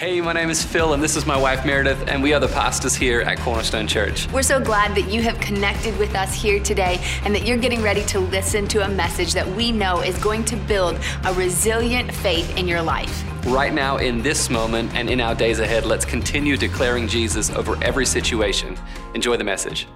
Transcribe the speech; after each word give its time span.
Hey, 0.00 0.22
my 0.22 0.32
name 0.32 0.48
is 0.48 0.64
Phil, 0.64 0.94
and 0.94 1.02
this 1.02 1.14
is 1.14 1.26
my 1.26 1.36
wife 1.36 1.66
Meredith, 1.66 2.08
and 2.08 2.22
we 2.22 2.32
are 2.32 2.40
the 2.40 2.48
pastors 2.48 2.94
here 2.94 3.20
at 3.20 3.38
Cornerstone 3.40 3.86
Church. 3.86 4.26
We're 4.32 4.42
so 4.42 4.58
glad 4.58 4.94
that 4.94 5.12
you 5.12 5.20
have 5.20 5.38
connected 5.40 5.94
with 5.98 6.14
us 6.14 6.32
here 6.32 6.58
today 6.58 6.98
and 7.22 7.34
that 7.34 7.44
you're 7.44 7.58
getting 7.58 7.82
ready 7.82 8.02
to 8.06 8.18
listen 8.18 8.66
to 8.68 8.82
a 8.82 8.88
message 8.88 9.34
that 9.34 9.46
we 9.46 9.70
know 9.70 10.00
is 10.00 10.16
going 10.16 10.46
to 10.46 10.56
build 10.56 10.98
a 11.26 11.34
resilient 11.34 12.14
faith 12.14 12.56
in 12.56 12.66
your 12.66 12.80
life. 12.80 13.22
Right 13.44 13.74
now, 13.74 13.98
in 13.98 14.22
this 14.22 14.48
moment, 14.48 14.90
and 14.94 15.10
in 15.10 15.20
our 15.20 15.34
days 15.34 15.58
ahead, 15.58 15.84
let's 15.84 16.06
continue 16.06 16.56
declaring 16.56 17.06
Jesus 17.06 17.50
over 17.50 17.76
every 17.84 18.06
situation. 18.06 18.78
Enjoy 19.14 19.36
the 19.36 19.44
message. 19.44 19.86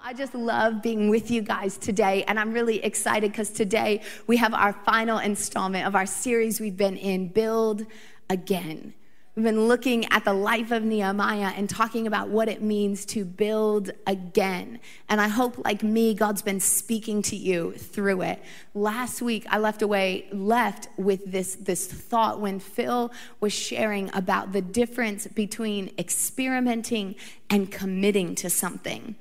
I 0.00 0.12
just 0.12 0.36
love 0.36 0.82
being 0.82 1.08
with 1.08 1.32
you 1.32 1.42
guys 1.42 1.78
today, 1.78 2.22
and 2.28 2.38
I'm 2.38 2.52
really 2.52 2.84
excited 2.84 3.32
because 3.32 3.50
today 3.50 4.02
we 4.28 4.36
have 4.36 4.54
our 4.54 4.72
final 4.72 5.18
installment 5.18 5.84
of 5.84 5.96
our 5.96 6.06
series 6.06 6.60
we've 6.60 6.76
been 6.76 6.96
in 6.96 7.26
Build 7.26 7.86
Again. 8.30 8.94
We've 9.38 9.44
been 9.44 9.68
looking 9.68 10.04
at 10.06 10.24
the 10.24 10.32
life 10.32 10.72
of 10.72 10.82
Nehemiah 10.82 11.52
and 11.54 11.70
talking 11.70 12.08
about 12.08 12.28
what 12.28 12.48
it 12.48 12.60
means 12.60 13.04
to 13.04 13.24
build 13.24 13.92
again. 14.04 14.80
And 15.08 15.20
I 15.20 15.28
hope, 15.28 15.64
like 15.64 15.84
me, 15.84 16.12
God's 16.12 16.42
been 16.42 16.58
speaking 16.58 17.22
to 17.22 17.36
you 17.36 17.70
through 17.74 18.22
it. 18.22 18.42
Last 18.74 19.22
week, 19.22 19.46
I 19.48 19.58
left 19.58 19.80
away, 19.80 20.26
left 20.32 20.88
with 20.96 21.30
this, 21.30 21.54
this 21.54 21.86
thought 21.86 22.40
when 22.40 22.58
Phil 22.58 23.12
was 23.38 23.52
sharing 23.52 24.10
about 24.12 24.50
the 24.50 24.60
difference 24.60 25.28
between 25.28 25.92
experimenting 25.96 27.14
and 27.48 27.70
committing 27.70 28.34
to 28.34 28.50
something. 28.50 29.14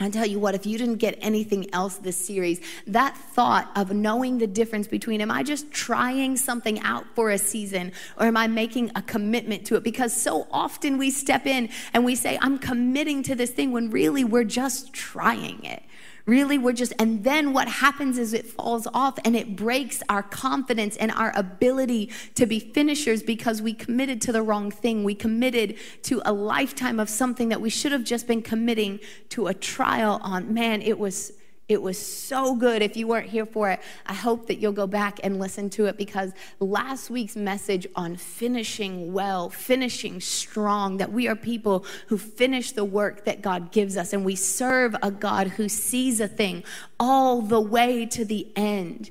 I 0.00 0.10
tell 0.10 0.26
you 0.26 0.38
what, 0.38 0.54
if 0.54 0.64
you 0.64 0.78
didn't 0.78 0.96
get 0.96 1.18
anything 1.20 1.72
else 1.74 1.96
this 1.96 2.16
series, 2.16 2.60
that 2.86 3.16
thought 3.16 3.68
of 3.74 3.92
knowing 3.92 4.38
the 4.38 4.46
difference 4.46 4.86
between 4.86 5.20
am 5.20 5.30
I 5.30 5.42
just 5.42 5.72
trying 5.72 6.36
something 6.36 6.78
out 6.80 7.04
for 7.16 7.30
a 7.30 7.38
season 7.38 7.90
or 8.16 8.26
am 8.26 8.36
I 8.36 8.46
making 8.46 8.92
a 8.94 9.02
commitment 9.02 9.66
to 9.66 9.74
it? 9.74 9.82
Because 9.82 10.12
so 10.12 10.46
often 10.52 10.98
we 10.98 11.10
step 11.10 11.46
in 11.46 11.68
and 11.92 12.04
we 12.04 12.14
say, 12.14 12.38
I'm 12.40 12.58
committing 12.58 13.24
to 13.24 13.34
this 13.34 13.50
thing 13.50 13.72
when 13.72 13.90
really 13.90 14.22
we're 14.22 14.44
just 14.44 14.92
trying 14.92 15.64
it. 15.64 15.82
Really, 16.28 16.58
we're 16.58 16.74
just, 16.74 16.92
and 16.98 17.24
then 17.24 17.54
what 17.54 17.68
happens 17.68 18.18
is 18.18 18.34
it 18.34 18.44
falls 18.44 18.86
off 18.92 19.18
and 19.24 19.34
it 19.34 19.56
breaks 19.56 20.02
our 20.10 20.22
confidence 20.22 20.94
and 20.98 21.10
our 21.12 21.32
ability 21.34 22.10
to 22.34 22.44
be 22.44 22.60
finishers 22.60 23.22
because 23.22 23.62
we 23.62 23.72
committed 23.72 24.20
to 24.20 24.32
the 24.32 24.42
wrong 24.42 24.70
thing. 24.70 25.04
We 25.04 25.14
committed 25.14 25.76
to 26.02 26.20
a 26.26 26.32
lifetime 26.34 27.00
of 27.00 27.08
something 27.08 27.48
that 27.48 27.62
we 27.62 27.70
should 27.70 27.92
have 27.92 28.04
just 28.04 28.26
been 28.26 28.42
committing 28.42 29.00
to 29.30 29.46
a 29.46 29.54
trial 29.54 30.20
on. 30.22 30.52
Man, 30.52 30.82
it 30.82 30.98
was 30.98 31.32
it 31.68 31.82
was 31.82 31.98
so 31.98 32.54
good. 32.54 32.80
If 32.80 32.96
you 32.96 33.06
weren't 33.06 33.28
here 33.28 33.44
for 33.44 33.70
it, 33.70 33.80
I 34.06 34.14
hope 34.14 34.46
that 34.46 34.58
you'll 34.58 34.72
go 34.72 34.86
back 34.86 35.20
and 35.22 35.38
listen 35.38 35.68
to 35.70 35.84
it 35.84 35.98
because 35.98 36.32
last 36.60 37.10
week's 37.10 37.36
message 37.36 37.86
on 37.94 38.16
finishing 38.16 39.12
well, 39.12 39.50
finishing 39.50 40.18
strong, 40.20 40.96
that 40.96 41.12
we 41.12 41.28
are 41.28 41.36
people 41.36 41.84
who 42.06 42.16
finish 42.16 42.72
the 42.72 42.86
work 42.86 43.26
that 43.26 43.42
God 43.42 43.70
gives 43.70 43.98
us 43.98 44.14
and 44.14 44.24
we 44.24 44.34
serve 44.34 44.96
a 45.02 45.10
God 45.10 45.48
who 45.48 45.68
sees 45.68 46.20
a 46.20 46.28
thing 46.28 46.64
all 46.98 47.42
the 47.42 47.60
way 47.60 48.06
to 48.06 48.24
the 48.24 48.50
end. 48.56 49.10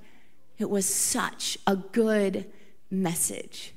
It 0.57 0.71
was 0.71 0.87
such 0.87 1.59
a 1.67 1.75
good 1.75 2.51
message. 2.89 3.75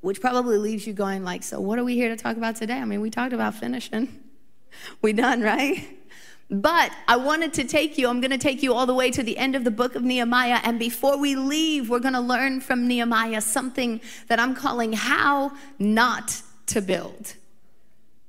Which 0.00 0.20
probably 0.20 0.58
leaves 0.58 0.86
you 0.86 0.92
going 0.92 1.24
like, 1.24 1.42
so 1.42 1.60
what 1.60 1.76
are 1.80 1.84
we 1.84 1.96
here 1.96 2.10
to 2.10 2.16
talk 2.16 2.36
about 2.36 2.54
today? 2.54 2.78
I 2.78 2.84
mean, 2.84 3.00
we 3.00 3.10
talked 3.10 3.32
about 3.32 3.54
finishing. 3.54 4.24
We 5.02 5.12
done, 5.12 5.40
right? 5.40 5.97
But 6.50 6.92
I 7.06 7.16
wanted 7.16 7.52
to 7.54 7.64
take 7.64 7.98
you, 7.98 8.08
I'm 8.08 8.20
going 8.20 8.30
to 8.30 8.38
take 8.38 8.62
you 8.62 8.72
all 8.72 8.86
the 8.86 8.94
way 8.94 9.10
to 9.10 9.22
the 9.22 9.36
end 9.36 9.54
of 9.54 9.64
the 9.64 9.70
book 9.70 9.94
of 9.94 10.02
Nehemiah. 10.02 10.60
And 10.62 10.78
before 10.78 11.18
we 11.18 11.36
leave, 11.36 11.90
we're 11.90 11.98
going 11.98 12.14
to 12.14 12.20
learn 12.20 12.60
from 12.60 12.88
Nehemiah 12.88 13.42
something 13.42 14.00
that 14.28 14.40
I'm 14.40 14.54
calling 14.54 14.94
how 14.94 15.52
not 15.78 16.40
to 16.66 16.80
build. 16.80 17.34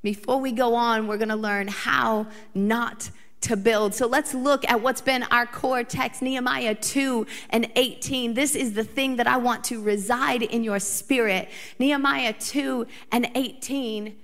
Before 0.02 0.40
we 0.40 0.52
go 0.52 0.76
on, 0.76 1.08
we're 1.08 1.18
going 1.18 1.30
to 1.30 1.36
learn 1.36 1.70
how 1.70 2.28
not 2.54 3.10
to 3.42 3.56
build. 3.56 3.94
So 3.94 4.06
let's 4.06 4.34
look 4.34 4.70
at 4.70 4.82
what's 4.82 5.02
been 5.02 5.24
our 5.32 5.46
core 5.46 5.86
text, 5.86 6.22
Nehemiah 6.22 6.76
2 6.76 7.26
and 7.52 7.72
18. 7.76 8.34
This 8.34 8.54
is 8.54 8.74
the 8.74 8.84
thing 8.84 9.16
that 9.16 9.28
I 9.28 9.38
want 9.38 9.64
to 9.66 9.82
reside 9.82 10.44
in 10.44 10.64
your 10.64 10.80
spirit. 10.80 11.50
Nehemiah 11.80 12.34
2 12.34 12.86
and 13.14 13.32
18 13.36 14.18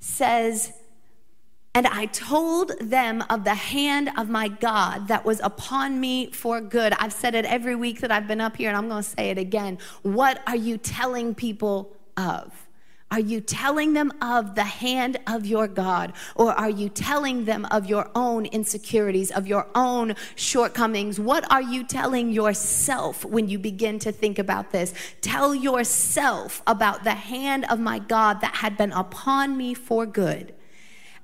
says, 0.00 0.72
and 1.74 1.86
I 1.86 2.06
told 2.06 2.72
them 2.80 3.24
of 3.30 3.44
the 3.44 3.54
hand 3.54 4.10
of 4.18 4.28
my 4.28 4.48
God 4.48 5.08
that 5.08 5.24
was 5.24 5.40
upon 5.40 6.00
me 6.00 6.30
for 6.30 6.60
good. 6.60 6.92
I've 6.98 7.14
said 7.14 7.34
it 7.34 7.46
every 7.46 7.74
week 7.74 8.00
that 8.00 8.12
I've 8.12 8.28
been 8.28 8.42
up 8.42 8.56
here, 8.56 8.68
and 8.68 8.76
I'm 8.76 8.88
going 8.88 9.02
to 9.02 9.08
say 9.08 9.30
it 9.30 9.38
again. 9.38 9.78
What 10.02 10.42
are 10.46 10.56
you 10.56 10.76
telling 10.76 11.34
people 11.34 11.96
of? 12.16 12.52
Are 13.10 13.20
you 13.20 13.40
telling 13.42 13.92
them 13.92 14.10
of 14.22 14.54
the 14.54 14.64
hand 14.64 15.18
of 15.26 15.44
your 15.44 15.66
God? 15.66 16.14
Or 16.34 16.52
are 16.52 16.70
you 16.70 16.88
telling 16.88 17.44
them 17.44 17.66
of 17.70 17.86
your 17.86 18.10
own 18.14 18.46
insecurities, 18.46 19.30
of 19.30 19.46
your 19.46 19.66
own 19.74 20.14
shortcomings? 20.34 21.20
What 21.20 21.50
are 21.50 21.60
you 21.60 21.84
telling 21.84 22.30
yourself 22.32 23.22
when 23.24 23.48
you 23.48 23.58
begin 23.58 23.98
to 24.00 24.12
think 24.12 24.38
about 24.38 24.72
this? 24.72 24.94
Tell 25.20 25.54
yourself 25.54 26.62
about 26.66 27.04
the 27.04 27.14
hand 27.14 27.66
of 27.70 27.78
my 27.78 27.98
God 27.98 28.40
that 28.40 28.56
had 28.56 28.78
been 28.78 28.92
upon 28.92 29.58
me 29.58 29.74
for 29.74 30.06
good 30.06 30.54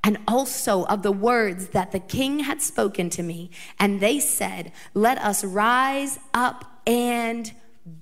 and 0.04 0.18
also 0.26 0.84
of 0.84 1.02
the 1.02 1.12
words 1.12 1.68
that 1.68 1.92
the 1.92 2.00
king 2.00 2.40
had 2.40 2.62
spoken 2.62 3.10
to 3.10 3.22
me. 3.22 3.50
And 3.78 4.00
they 4.00 4.20
said, 4.20 4.72
Let 4.94 5.18
us 5.18 5.44
rise 5.44 6.18
up 6.32 6.64
and 6.86 7.52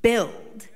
build. 0.02 0.68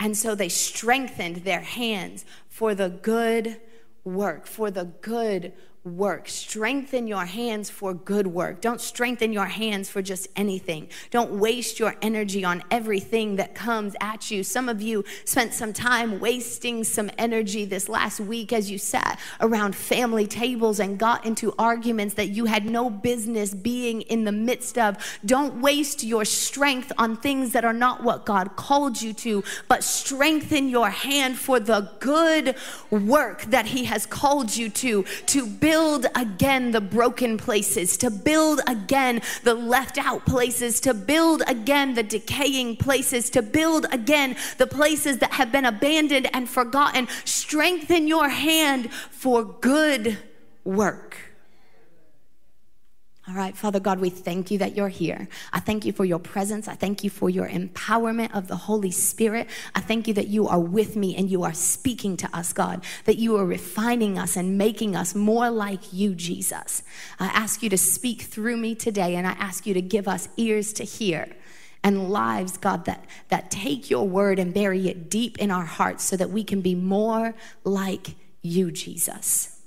And 0.00 0.16
so 0.16 0.34
they 0.34 0.48
strengthened 0.48 1.36
their 1.38 1.60
hands 1.60 2.24
for 2.48 2.74
the 2.74 2.88
good 2.88 3.60
work, 4.04 4.46
for 4.46 4.70
the 4.70 4.84
good 5.00 5.52
work. 5.84 6.28
Strengthen 6.30 7.06
your 7.06 7.26
hands 7.26 7.68
for 7.68 7.92
good 7.92 8.26
work. 8.26 8.62
Don't 8.62 8.80
strengthen 8.80 9.34
your 9.34 9.44
hands 9.44 9.90
for 9.90 10.00
just 10.00 10.28
anything. 10.34 10.88
Don't 11.10 11.38
waste 11.38 11.78
your 11.78 11.94
energy 12.00 12.42
on 12.42 12.62
everything 12.70 13.36
that 13.36 13.54
comes 13.54 13.94
at 14.00 14.30
you. 14.30 14.42
Some 14.42 14.70
of 14.70 14.80
you 14.80 15.04
spent 15.26 15.52
some 15.52 15.74
time 15.74 16.20
wasting 16.20 16.84
some 16.84 17.10
energy 17.18 17.66
this 17.66 17.90
last 17.90 18.18
week 18.18 18.50
as 18.50 18.70
you 18.70 18.78
sat 18.78 19.20
around 19.42 19.76
family 19.76 20.26
tables 20.26 20.80
and 20.80 20.98
got 20.98 21.26
into 21.26 21.54
arguments 21.58 22.14
that 22.14 22.28
you 22.28 22.46
had 22.46 22.64
no 22.64 22.88
business 22.88 23.52
being 23.52 24.00
in 24.02 24.24
the 24.24 24.32
midst 24.32 24.78
of. 24.78 24.96
Don't 25.26 25.60
waste 25.60 26.02
your 26.02 26.24
strength 26.24 26.92
on 26.96 27.14
things 27.18 27.52
that 27.52 27.64
are 27.64 27.74
not 27.74 28.02
what 28.02 28.24
God 28.24 28.56
called 28.56 29.02
you 29.02 29.12
to, 29.12 29.44
but 29.68 29.84
strengthen 29.84 30.70
your 30.70 30.88
hand 30.88 31.36
for 31.36 31.60
the 31.60 31.90
good 32.00 32.56
work 32.90 33.42
that 33.42 33.66
He 33.66 33.84
has 33.84 34.06
called 34.06 34.56
you 34.56 34.70
to, 34.70 35.02
to 35.26 35.46
build 35.46 35.73
build 35.74 36.06
again 36.14 36.70
the 36.70 36.80
broken 36.80 37.36
places, 37.36 37.96
to 37.96 38.08
build 38.08 38.60
again 38.68 39.20
the 39.42 39.54
left 39.54 39.98
out 39.98 40.24
places, 40.24 40.78
to 40.78 40.94
build 40.94 41.42
again 41.48 41.94
the 41.94 42.02
decaying 42.04 42.76
places, 42.76 43.28
to 43.28 43.42
build 43.42 43.84
again 43.90 44.36
the 44.58 44.68
places 44.68 45.18
that 45.18 45.32
have 45.32 45.50
been 45.50 45.64
abandoned 45.64 46.28
and 46.32 46.48
forgotten. 46.48 47.08
Strengthen 47.24 48.06
your 48.06 48.28
hand 48.28 48.92
for 48.92 49.42
good 49.42 50.16
work. 50.62 51.23
All 53.26 53.34
right, 53.34 53.56
Father 53.56 53.80
God, 53.80 54.00
we 54.00 54.10
thank 54.10 54.50
you 54.50 54.58
that 54.58 54.76
you're 54.76 54.90
here. 54.90 55.28
I 55.50 55.58
thank 55.58 55.86
you 55.86 55.94
for 55.94 56.04
your 56.04 56.18
presence. 56.18 56.68
I 56.68 56.74
thank 56.74 57.02
you 57.02 57.08
for 57.08 57.30
your 57.30 57.48
empowerment 57.48 58.34
of 58.34 58.48
the 58.48 58.56
Holy 58.56 58.90
Spirit. 58.90 59.48
I 59.74 59.80
thank 59.80 60.06
you 60.06 60.12
that 60.14 60.28
you 60.28 60.46
are 60.46 60.60
with 60.60 60.94
me 60.94 61.16
and 61.16 61.30
you 61.30 61.42
are 61.42 61.54
speaking 61.54 62.18
to 62.18 62.36
us, 62.36 62.52
God, 62.52 62.84
that 63.06 63.16
you 63.16 63.36
are 63.38 63.46
refining 63.46 64.18
us 64.18 64.36
and 64.36 64.58
making 64.58 64.94
us 64.94 65.14
more 65.14 65.48
like 65.48 65.90
you, 65.90 66.14
Jesus. 66.14 66.82
I 67.18 67.28
ask 67.28 67.62
you 67.62 67.70
to 67.70 67.78
speak 67.78 68.22
through 68.22 68.58
me 68.58 68.74
today 68.74 69.16
and 69.16 69.26
I 69.26 69.32
ask 69.32 69.66
you 69.66 69.72
to 69.72 69.82
give 69.82 70.06
us 70.06 70.28
ears 70.36 70.74
to 70.74 70.84
hear 70.84 71.28
and 71.82 72.10
lives, 72.10 72.58
God, 72.58 72.84
that, 72.84 73.06
that 73.28 73.50
take 73.50 73.88
your 73.88 74.06
word 74.06 74.38
and 74.38 74.52
bury 74.52 74.86
it 74.88 75.08
deep 75.08 75.38
in 75.38 75.50
our 75.50 75.64
hearts 75.64 76.04
so 76.04 76.18
that 76.18 76.28
we 76.28 76.44
can 76.44 76.60
be 76.60 76.74
more 76.74 77.34
like 77.64 78.16
you, 78.42 78.70
Jesus. 78.70 79.62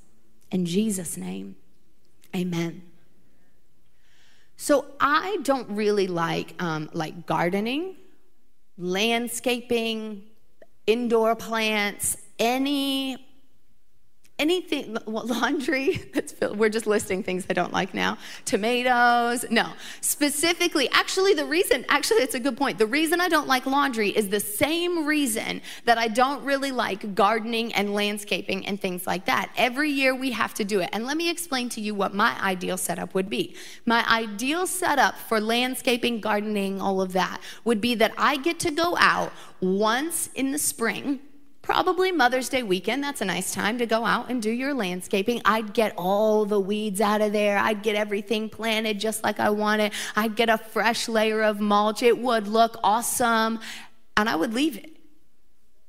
In 0.51 0.68
Jesus' 0.68 1.18
name, 1.18 1.56
amen. 2.36 2.87
So 4.57 4.86
I 5.00 5.38
don't 5.44 5.69
really 5.69 6.07
like 6.07 6.56
um, 6.62 6.89
like 6.92 7.27
gardening, 7.27 7.95
landscaping, 8.77 10.24
indoor 10.88 11.36
plants, 11.36 12.18
any 12.39 13.26
anything 14.39 14.98
laundry 15.06 16.00
we're 16.54 16.69
just 16.69 16.88
listing 16.88 17.24
things 17.24 17.45
i 17.50 17.54
don't 17.54 17.74
like 17.74 17.94
now. 17.94 18.18
Tomatoes 18.45 19.45
no. 19.50 19.72
Specifically 20.01 20.89
actually 20.92 21.34
the 21.34 21.45
reason 21.45 21.86
actually 21.89 22.22
it's 22.22 22.36
a 22.36 22.39
good 22.39 22.57
point. 22.57 22.78
The 22.78 22.86
reason 22.86 23.22
i 23.22 23.30
don't 23.30 23.48
like 23.48 23.66
laundry 23.66 24.10
is 24.10 24.30
the 24.30 24.39
same 24.39 25.06
reason 25.06 25.62
that 25.86 25.98
i 25.98 26.07
don't 26.07 26.44
really 26.44 26.72
like 26.72 27.16
gardening 27.16 27.74
and 27.74 27.94
landscaping 27.94 28.66
and 28.66 28.80
things 28.80 29.07
like 29.07 29.25
that. 29.25 29.51
Every 29.57 29.89
year 29.89 30.16
we 30.16 30.31
have 30.31 30.54
to 30.56 30.66
do 30.66 30.81
it. 30.81 30.89
And 30.94 31.06
let 31.06 31.18
me 31.18 31.30
explain 31.30 31.69
to 31.69 31.81
you 31.81 31.95
what 31.95 32.13
my 32.13 32.39
ideal 32.42 32.78
setup 32.78 33.13
would 33.13 33.30
be. 33.30 33.56
My 33.86 34.07
ideal 34.10 34.68
setup 34.68 35.16
for 35.16 35.39
landscaping 35.39 36.19
gardening 36.19 36.81
all 36.81 37.01
of 37.01 37.13
that 37.13 37.42
would 37.63 37.81
be 37.81 37.95
that 37.95 38.13
i 38.18 38.38
get 38.38 38.60
to 38.60 38.72
go 38.72 38.95
out 38.98 39.31
once 39.62 40.30
in 40.36 40.51
the 40.51 40.60
spring 40.60 41.19
probably 41.67 42.13
Mother's 42.13 42.47
Day 42.47 42.63
weekend. 42.63 43.03
That's 43.03 43.19
a 43.19 43.25
nice 43.25 43.53
time 43.53 43.77
to 43.79 43.85
go 43.85 44.05
out 44.05 44.29
and 44.29 44.41
do 44.41 44.49
your 44.49 44.73
landscaping. 44.73 45.41
I'd 45.43 45.73
get 45.73 45.93
all 45.97 46.45
the 46.45 46.61
weeds 46.61 47.01
out 47.01 47.19
of 47.19 47.33
there. 47.33 47.57
I'd 47.57 47.83
get 47.83 47.97
everything 47.97 48.47
planted 48.47 49.01
just 49.01 49.21
like 49.21 49.41
I 49.41 49.49
wanted. 49.49 49.91
I'd 50.15 50.37
get 50.37 50.47
a 50.47 50.57
fresh 50.57 51.09
layer 51.09 51.41
of 51.41 51.59
mulch. 51.59 52.01
It 52.01 52.19
would 52.19 52.47
look 52.47 52.77
awesome. 52.85 53.59
And 54.15 54.29
I 54.29 54.37
would 54.37 54.53
leave 54.53 54.77
it. 54.77 54.95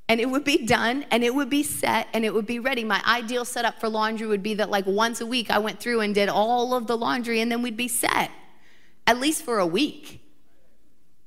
And 0.08 0.20
it 0.20 0.28
would 0.28 0.42
be 0.42 0.66
done 0.66 1.06
and 1.12 1.22
it 1.22 1.32
would 1.32 1.48
be 1.48 1.62
set 1.62 2.08
and 2.12 2.25
it 2.25 2.34
would 2.34 2.46
be 2.46 2.58
ready. 2.58 2.82
My 2.82 3.00
ideal 3.06 3.44
setup 3.44 3.78
for 3.78 3.88
laundry 3.88 4.26
would 4.26 4.42
be 4.42 4.54
that, 4.54 4.70
like, 4.70 4.84
once 4.84 5.20
a 5.20 5.26
week 5.26 5.48
I 5.48 5.58
went 5.60 5.78
through 5.78 6.00
and 6.00 6.12
did 6.12 6.28
all 6.28 6.75
of 6.75 6.88
the 6.88 6.96
laundry 6.96 7.40
and 7.40 7.52
then 7.52 7.62
we'd 7.62 7.76
be 7.76 7.86
set, 7.86 8.32
at 9.06 9.20
least 9.20 9.44
for 9.44 9.60
a 9.60 9.66
week. 9.66 10.25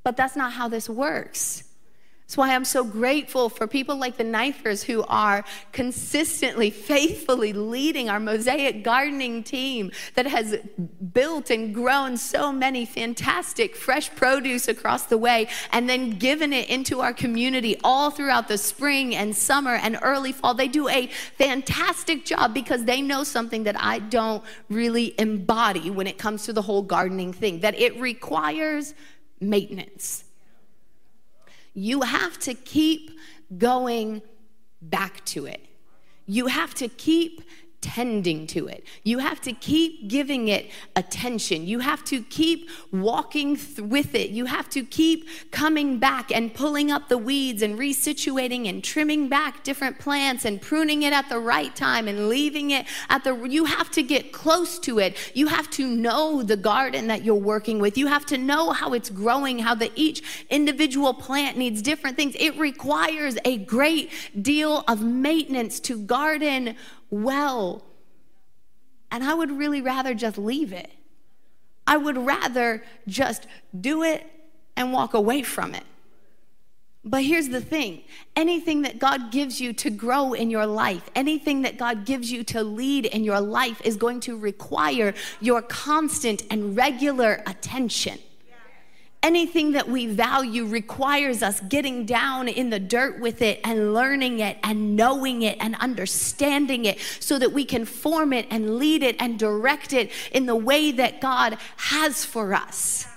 But 0.04 0.18
that's 0.18 0.36
not 0.36 0.52
how 0.52 0.68
this 0.68 0.90
works. 0.90 1.71
That's 2.32 2.38
why 2.38 2.56
I'm 2.56 2.64
so 2.64 2.86
grateful 2.86 3.50
for 3.50 3.68
people 3.68 3.98
like 3.98 4.16
the 4.16 4.24
Knifers 4.24 4.84
who 4.84 5.04
are 5.10 5.44
consistently, 5.74 6.70
faithfully 6.70 7.52
leading 7.52 8.10
our 8.10 8.22
mosaic 8.22 8.86
gardening 8.86 9.44
team 9.44 9.92
that 10.14 10.26
has 10.28 10.56
built 11.12 11.50
and 11.50 11.76
grown 11.76 12.16
so 12.16 12.54
many 12.54 12.86
fantastic 12.86 13.76
fresh 13.76 14.10
produce 14.16 14.70
across 14.70 15.08
the 15.08 15.18
way 15.18 15.50
and 15.74 15.90
then 15.90 16.12
given 16.12 16.54
it 16.54 16.70
into 16.70 17.02
our 17.02 17.12
community 17.12 17.76
all 17.84 18.12
throughout 18.12 18.48
the 18.48 18.58
spring 18.58 19.14
and 19.14 19.36
summer 19.36 19.76
and 19.76 20.00
early 20.02 20.32
fall. 20.32 20.54
They 20.54 20.70
do 20.70 20.88
a 20.88 21.08
fantastic 21.38 22.24
job 22.24 22.54
because 22.54 22.86
they 22.86 23.02
know 23.02 23.26
something 23.26 23.64
that 23.64 23.76
I 23.78 24.00
don't 24.00 24.42
really 24.70 25.20
embody 25.20 25.90
when 25.90 26.08
it 26.08 26.18
comes 26.18 26.46
to 26.46 26.54
the 26.54 26.62
whole 26.62 26.82
gardening 26.82 27.34
thing, 27.34 27.60
that 27.60 27.78
it 27.78 28.00
requires 28.00 28.94
maintenance 29.42 30.24
you 31.74 32.02
have 32.02 32.38
to 32.40 32.54
keep 32.54 33.12
going 33.58 34.22
back 34.82 35.24
to 35.26 35.46
it. 35.46 35.66
You 36.26 36.48
have 36.48 36.74
to 36.76 36.88
keep 36.88 37.42
tending 37.82 38.46
to 38.46 38.68
it. 38.68 38.86
You 39.04 39.18
have 39.20 39.42
to 39.42 39.54
keep 39.54 40.08
giving 40.08 40.48
it 40.48 40.70
attention. 40.96 41.66
You 41.66 41.80
have 41.80 42.04
to 42.06 42.22
keep 42.22 42.70
walking 42.92 43.58
th- 43.58 43.80
with 43.80 44.14
it. 44.14 44.30
You 44.30 44.46
have 44.46 44.70
to 44.70 44.84
keep 44.84 45.28
coming 45.50 45.98
back 45.98 46.32
and 46.32 46.54
pulling 46.54 46.92
up 46.92 47.10
the 47.10 47.18
weeds 47.18 47.64
and 47.64 47.78
resituating 47.78 48.70
and 48.70 48.84
trimming 48.84 49.30
back 49.30 49.64
different 49.64 49.98
plants 49.98 50.46
and 50.46 50.62
pruning 50.62 51.04
it 51.04 51.12
at 51.12 51.28
the 51.28 51.40
right 51.40 51.76
time 51.76 52.08
and 52.08 52.30
leaving 52.30 52.72
it 52.72 52.86
at 53.10 53.24
the 53.24 53.42
you 53.46 53.66
have 53.66 53.90
to 53.92 54.04
get 54.04 54.32
close 54.32 54.78
to 54.80 55.00
it. 55.00 55.18
You 55.34 55.48
have 55.48 55.70
to 55.72 55.88
know 55.88 56.44
the 56.44 56.58
garden 56.58 57.08
that 57.08 57.24
you're 57.24 57.36
working 57.36 57.80
with. 57.80 57.98
You 57.98 58.08
have 58.08 58.26
to 58.28 58.38
know 58.38 58.72
how 58.72 58.94
it's 58.94 59.10
growing, 59.10 59.58
how 59.58 59.74
the 59.74 59.92
each 59.96 60.46
individual 60.50 61.14
plant 61.14 61.58
needs 61.58 61.82
different 61.82 62.16
things. 62.16 62.36
It 62.40 62.58
requires 62.58 63.38
a 63.44 63.58
great 63.58 64.12
deal 64.40 64.84
of 64.88 65.02
maintenance 65.02 65.80
to 65.82 65.98
garden 65.98 66.76
well. 67.12 67.84
And 69.12 69.24
I 69.24 69.36
would 69.36 69.52
really 69.52 69.82
rather 69.82 70.16
just 70.16 70.38
leave 70.38 70.74
it. 70.74 70.90
I 71.86 71.98
would 71.98 72.18
rather 72.18 72.84
just 73.08 73.46
do 73.80 74.02
it 74.04 74.26
and 74.76 74.94
walk 74.94 75.14
away 75.14 75.44
from 75.44 75.76
it. 75.76 75.84
But 77.04 77.24
here's 77.24 77.50
the 77.50 77.62
thing 77.62 78.04
anything 78.36 78.84
that 78.84 79.00
God 79.00 79.32
gives 79.32 79.60
you 79.60 79.74
to 79.74 79.90
grow 79.90 80.34
in 80.34 80.50
your 80.50 80.66
life, 80.66 81.10
anything 81.16 81.64
that 81.64 81.78
God 81.78 82.06
gives 82.06 82.32
you 82.32 82.44
to 82.46 82.64
lead 82.64 83.08
in 83.08 83.24
your 83.24 83.42
life 83.42 83.82
is 83.84 83.98
going 83.98 84.20
to 84.22 84.38
require 84.38 85.14
your 85.40 85.62
constant 85.62 86.44
and 86.50 86.78
regular 86.78 87.44
attention 87.48 88.20
anything 89.24 89.74
that 89.74 89.88
we 89.88 90.08
value 90.08 90.66
requires 90.66 91.44
us 91.44 91.60
getting 91.62 92.06
down 92.06 92.48
in 92.48 92.70
the 92.70 92.80
dirt 92.80 93.20
with 93.20 93.42
it 93.42 93.60
and 93.64 93.94
learning 93.94 94.40
it 94.40 94.58
and 94.64 94.96
knowing 94.96 95.44
it 95.44 95.58
and 95.60 95.76
understanding 95.76 96.86
it 96.86 97.00
so 97.20 97.38
that 97.38 97.52
we 97.52 97.64
can 97.64 97.86
form 97.86 98.34
it 98.34 98.48
and 98.50 98.78
lead 98.78 99.04
it 99.04 99.16
and 99.20 99.38
direct 99.38 99.94
it 99.94 100.12
in 100.32 100.46
the 100.46 100.56
way 100.56 100.92
that 100.92 101.22
God 101.22 101.58
has 101.78 102.26
for 102.26 102.54
us. 102.54 103.08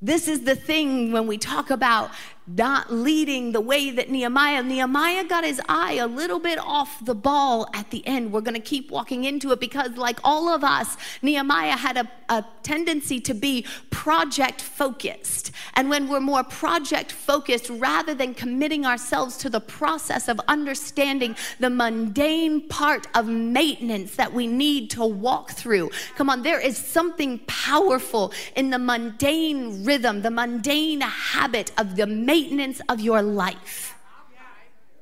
This 0.00 0.26
is 0.26 0.42
the 0.42 0.56
thing 0.56 1.12
when 1.12 1.26
we 1.26 1.38
talk 1.38 1.70
about 1.70 2.10
not 2.46 2.92
leading 2.92 3.52
the 3.52 3.60
way 3.60 3.90
that 3.90 4.10
Nehemiah. 4.10 4.62
Nehemiah 4.62 5.24
got 5.24 5.44
his 5.44 5.60
eye 5.68 5.94
a 5.94 6.06
little 6.06 6.40
bit 6.40 6.58
off 6.58 7.04
the 7.04 7.14
ball 7.14 7.68
at 7.72 7.90
the 7.90 8.04
end. 8.06 8.32
We're 8.32 8.40
going 8.40 8.54
to 8.54 8.60
keep 8.60 8.90
walking 8.90 9.24
into 9.24 9.52
it 9.52 9.60
because, 9.60 9.96
like 9.96 10.18
all 10.24 10.48
of 10.48 10.64
us, 10.64 10.96
Nehemiah 11.22 11.76
had 11.76 11.96
a, 11.96 12.10
a 12.28 12.44
tendency 12.62 13.20
to 13.20 13.34
be 13.34 13.64
project 13.90 14.60
focused. 14.60 15.52
And 15.74 15.88
when 15.88 16.08
we're 16.08 16.20
more 16.20 16.42
project 16.42 17.12
focused, 17.12 17.70
rather 17.70 18.14
than 18.14 18.34
committing 18.34 18.84
ourselves 18.84 19.36
to 19.38 19.50
the 19.50 19.60
process 19.60 20.28
of 20.28 20.40
understanding 20.48 21.36
the 21.60 21.70
mundane 21.70 22.68
part 22.68 23.06
of 23.14 23.28
maintenance 23.28 24.16
that 24.16 24.32
we 24.32 24.46
need 24.46 24.90
to 24.90 25.04
walk 25.04 25.52
through, 25.52 25.90
come 26.16 26.28
on, 26.28 26.42
there 26.42 26.60
is 26.60 26.76
something 26.76 27.38
powerful 27.46 28.32
in 28.56 28.70
the 28.70 28.78
mundane 28.78 29.84
rhythm, 29.84 30.22
the 30.22 30.30
mundane 30.30 31.00
habit 31.00 31.70
of 31.78 31.94
the 31.94 32.06
maintenance 32.32 32.80
of 32.88 32.98
your 32.98 33.20
life 33.20 33.91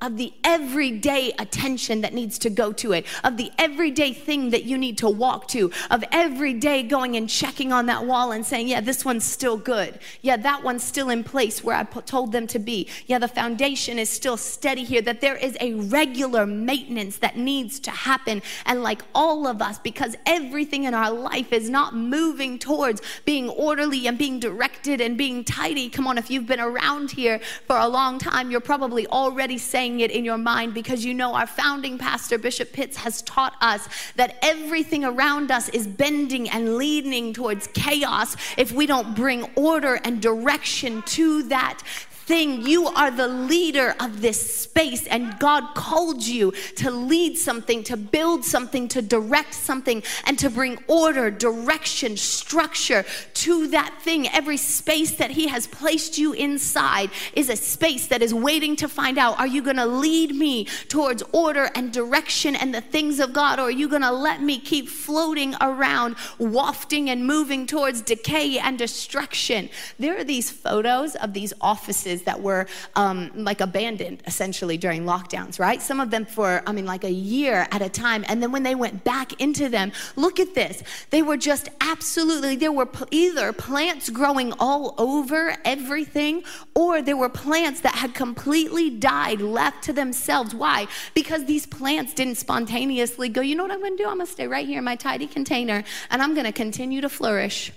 of 0.01 0.17
the 0.17 0.33
everyday 0.43 1.31
attention 1.39 2.01
that 2.01 2.13
needs 2.13 2.39
to 2.39 2.49
go 2.49 2.71
to 2.73 2.91
it, 2.91 3.05
of 3.23 3.37
the 3.37 3.51
everyday 3.57 4.13
thing 4.13 4.49
that 4.49 4.63
you 4.63 4.77
need 4.77 4.97
to 4.97 5.09
walk 5.09 5.47
to, 5.47 5.71
of 5.89 6.03
every 6.11 6.53
day 6.53 6.83
going 6.83 7.15
and 7.15 7.29
checking 7.29 7.71
on 7.71 7.85
that 7.85 8.05
wall 8.05 8.31
and 8.31 8.45
saying, 8.45 8.67
yeah, 8.67 8.81
this 8.81 9.05
one's 9.05 9.23
still 9.23 9.57
good. 9.57 9.99
Yeah, 10.21 10.37
that 10.37 10.63
one's 10.63 10.83
still 10.83 11.09
in 11.09 11.23
place 11.23 11.63
where 11.63 11.75
I 11.75 11.83
told 11.83 12.31
them 12.31 12.47
to 12.47 12.59
be. 12.59 12.89
Yeah, 13.05 13.19
the 13.19 13.27
foundation 13.27 13.99
is 13.99 14.09
still 14.09 14.37
steady 14.37 14.83
here, 14.83 15.01
that 15.03 15.21
there 15.21 15.35
is 15.35 15.55
a 15.61 15.73
regular 15.73 16.45
maintenance 16.45 17.17
that 17.17 17.37
needs 17.37 17.79
to 17.81 17.91
happen. 17.91 18.41
And 18.65 18.81
like 18.81 19.03
all 19.13 19.47
of 19.47 19.61
us, 19.61 19.77
because 19.79 20.15
everything 20.25 20.85
in 20.85 20.93
our 20.93 21.11
life 21.11 21.53
is 21.53 21.69
not 21.69 21.95
moving 21.95 22.57
towards 22.57 23.01
being 23.25 23.49
orderly 23.49 24.07
and 24.07 24.17
being 24.17 24.39
directed 24.39 25.01
and 25.01 25.17
being 25.17 25.43
tidy. 25.43 25.89
Come 25.89 26.07
on, 26.07 26.17
if 26.17 26.31
you've 26.31 26.47
been 26.47 26.59
around 26.59 27.11
here 27.11 27.39
for 27.67 27.77
a 27.77 27.87
long 27.87 28.17
time, 28.17 28.49
you're 28.49 28.61
probably 28.61 29.05
already 29.07 29.57
saying, 29.57 29.90
it 29.99 30.11
in 30.11 30.25
your 30.25 30.37
mind 30.37 30.73
because 30.73 31.03
you 31.05 31.13
know 31.13 31.35
our 31.35 31.47
founding 31.47 31.97
pastor, 31.97 32.37
Bishop 32.37 32.71
Pitts, 32.71 32.97
has 32.97 33.21
taught 33.23 33.55
us 33.61 33.87
that 34.15 34.37
everything 34.41 35.03
around 35.03 35.51
us 35.51 35.69
is 35.69 35.87
bending 35.87 36.49
and 36.49 36.77
leaning 36.77 37.33
towards 37.33 37.67
chaos 37.67 38.35
if 38.57 38.71
we 38.71 38.85
don't 38.85 39.15
bring 39.15 39.43
order 39.55 39.99
and 40.03 40.21
direction 40.21 41.01
to 41.03 41.43
that 41.43 41.81
thing. 42.25 42.65
You 42.65 42.87
are 42.87 43.11
the 43.11 43.27
leader 43.27 43.95
of 43.99 44.21
this 44.21 44.59
space, 44.61 45.07
and 45.07 45.37
God 45.39 45.75
called 45.75 46.23
you 46.23 46.51
to 46.77 46.91
lead 46.91 47.37
something, 47.37 47.83
to 47.85 47.97
build 47.97 48.43
something, 48.45 48.87
to 48.89 49.01
direct 49.01 49.53
something, 49.53 50.03
and 50.25 50.37
to 50.39 50.49
bring 50.49 50.83
order, 50.87 51.31
direction, 51.31 52.17
structure 52.17 53.05
to 53.33 53.67
that 53.67 54.01
thing. 54.01 54.27
Every 54.29 54.57
space 54.57 55.15
that 55.15 55.31
He 55.31 55.47
has 55.47 55.67
placed 55.67 56.17
you 56.17 56.33
inside 56.33 57.09
is 57.33 57.49
a 57.49 57.55
space 57.55 58.07
that 58.07 58.21
is 58.21 58.33
waiting 58.33 58.75
to 58.77 58.87
find 58.87 59.17
out 59.17 59.39
are 59.39 59.47
you 59.47 59.61
going 59.61 59.77
to 59.77 59.85
lead 59.85 60.35
me 60.35 60.65
towards 60.87 61.23
order 61.31 61.69
and 61.75 61.91
direction 61.91 62.55
and 62.55 62.73
the 62.73 62.81
things 62.81 63.19
of 63.19 63.33
God, 63.33 63.59
or 63.59 63.63
are 63.63 63.71
you 63.71 63.87
going 63.87 64.01
to 64.01 64.11
let 64.11 64.41
me 64.41 64.59
keep 64.59 64.87
floating 64.89 65.55
around, 65.61 66.15
wafting 66.37 67.09
and 67.09 67.25
moving 67.25 67.65
towards 67.65 68.01
decay 68.01 68.59
and 68.59 68.77
destruction? 68.77 69.69
There 69.97 70.17
are 70.17 70.23
these 70.23 70.51
photos 70.51 71.15
of 71.15 71.33
these 71.33 71.53
offices 71.61 72.10
that 72.23 72.41
were 72.41 72.67
um, 72.95 73.31
like 73.35 73.61
abandoned 73.61 74.21
essentially 74.27 74.77
during 74.77 75.03
lockdowns, 75.03 75.59
right? 75.59 75.81
Some 75.81 75.99
of 75.99 76.11
them 76.11 76.25
for, 76.25 76.61
I 76.67 76.71
mean, 76.71 76.85
like 76.85 77.03
a 77.03 77.11
year 77.11 77.67
at 77.71 77.81
a 77.81 77.89
time. 77.89 78.25
And 78.27 78.41
then 78.41 78.51
when 78.51 78.63
they 78.63 78.75
went 78.75 79.03
back 79.03 79.39
into 79.41 79.69
them, 79.69 79.91
look 80.15 80.39
at 80.39 80.53
this. 80.53 80.83
They 81.09 81.21
were 81.21 81.37
just 81.37 81.69
absolutely, 81.79 82.55
there 82.55 82.71
were 82.71 82.89
either 83.11 83.53
plants 83.53 84.09
growing 84.09 84.53
all 84.59 84.95
over 84.97 85.55
everything, 85.65 86.43
or 86.75 87.01
there 87.01 87.17
were 87.17 87.29
plants 87.29 87.81
that 87.81 87.95
had 87.95 88.13
completely 88.13 88.89
died, 88.89 89.41
left 89.41 89.83
to 89.83 89.93
themselves. 89.93 90.53
Why? 90.53 90.87
Because 91.13 91.45
these 91.45 91.65
plants 91.65 92.13
didn't 92.13 92.35
spontaneously 92.35 93.29
go, 93.29 93.41
you 93.41 93.55
know 93.55 93.63
what 93.63 93.71
I'm 93.71 93.81
gonna 93.81 93.97
do? 93.97 94.05
I'm 94.05 94.17
gonna 94.17 94.25
stay 94.25 94.47
right 94.47 94.65
here 94.65 94.79
in 94.79 94.83
my 94.83 94.95
tidy 94.95 95.27
container 95.27 95.83
and 96.09 96.21
I'm 96.21 96.35
gonna 96.35 96.51
continue 96.51 97.01
to 97.01 97.09
flourish. 97.09 97.71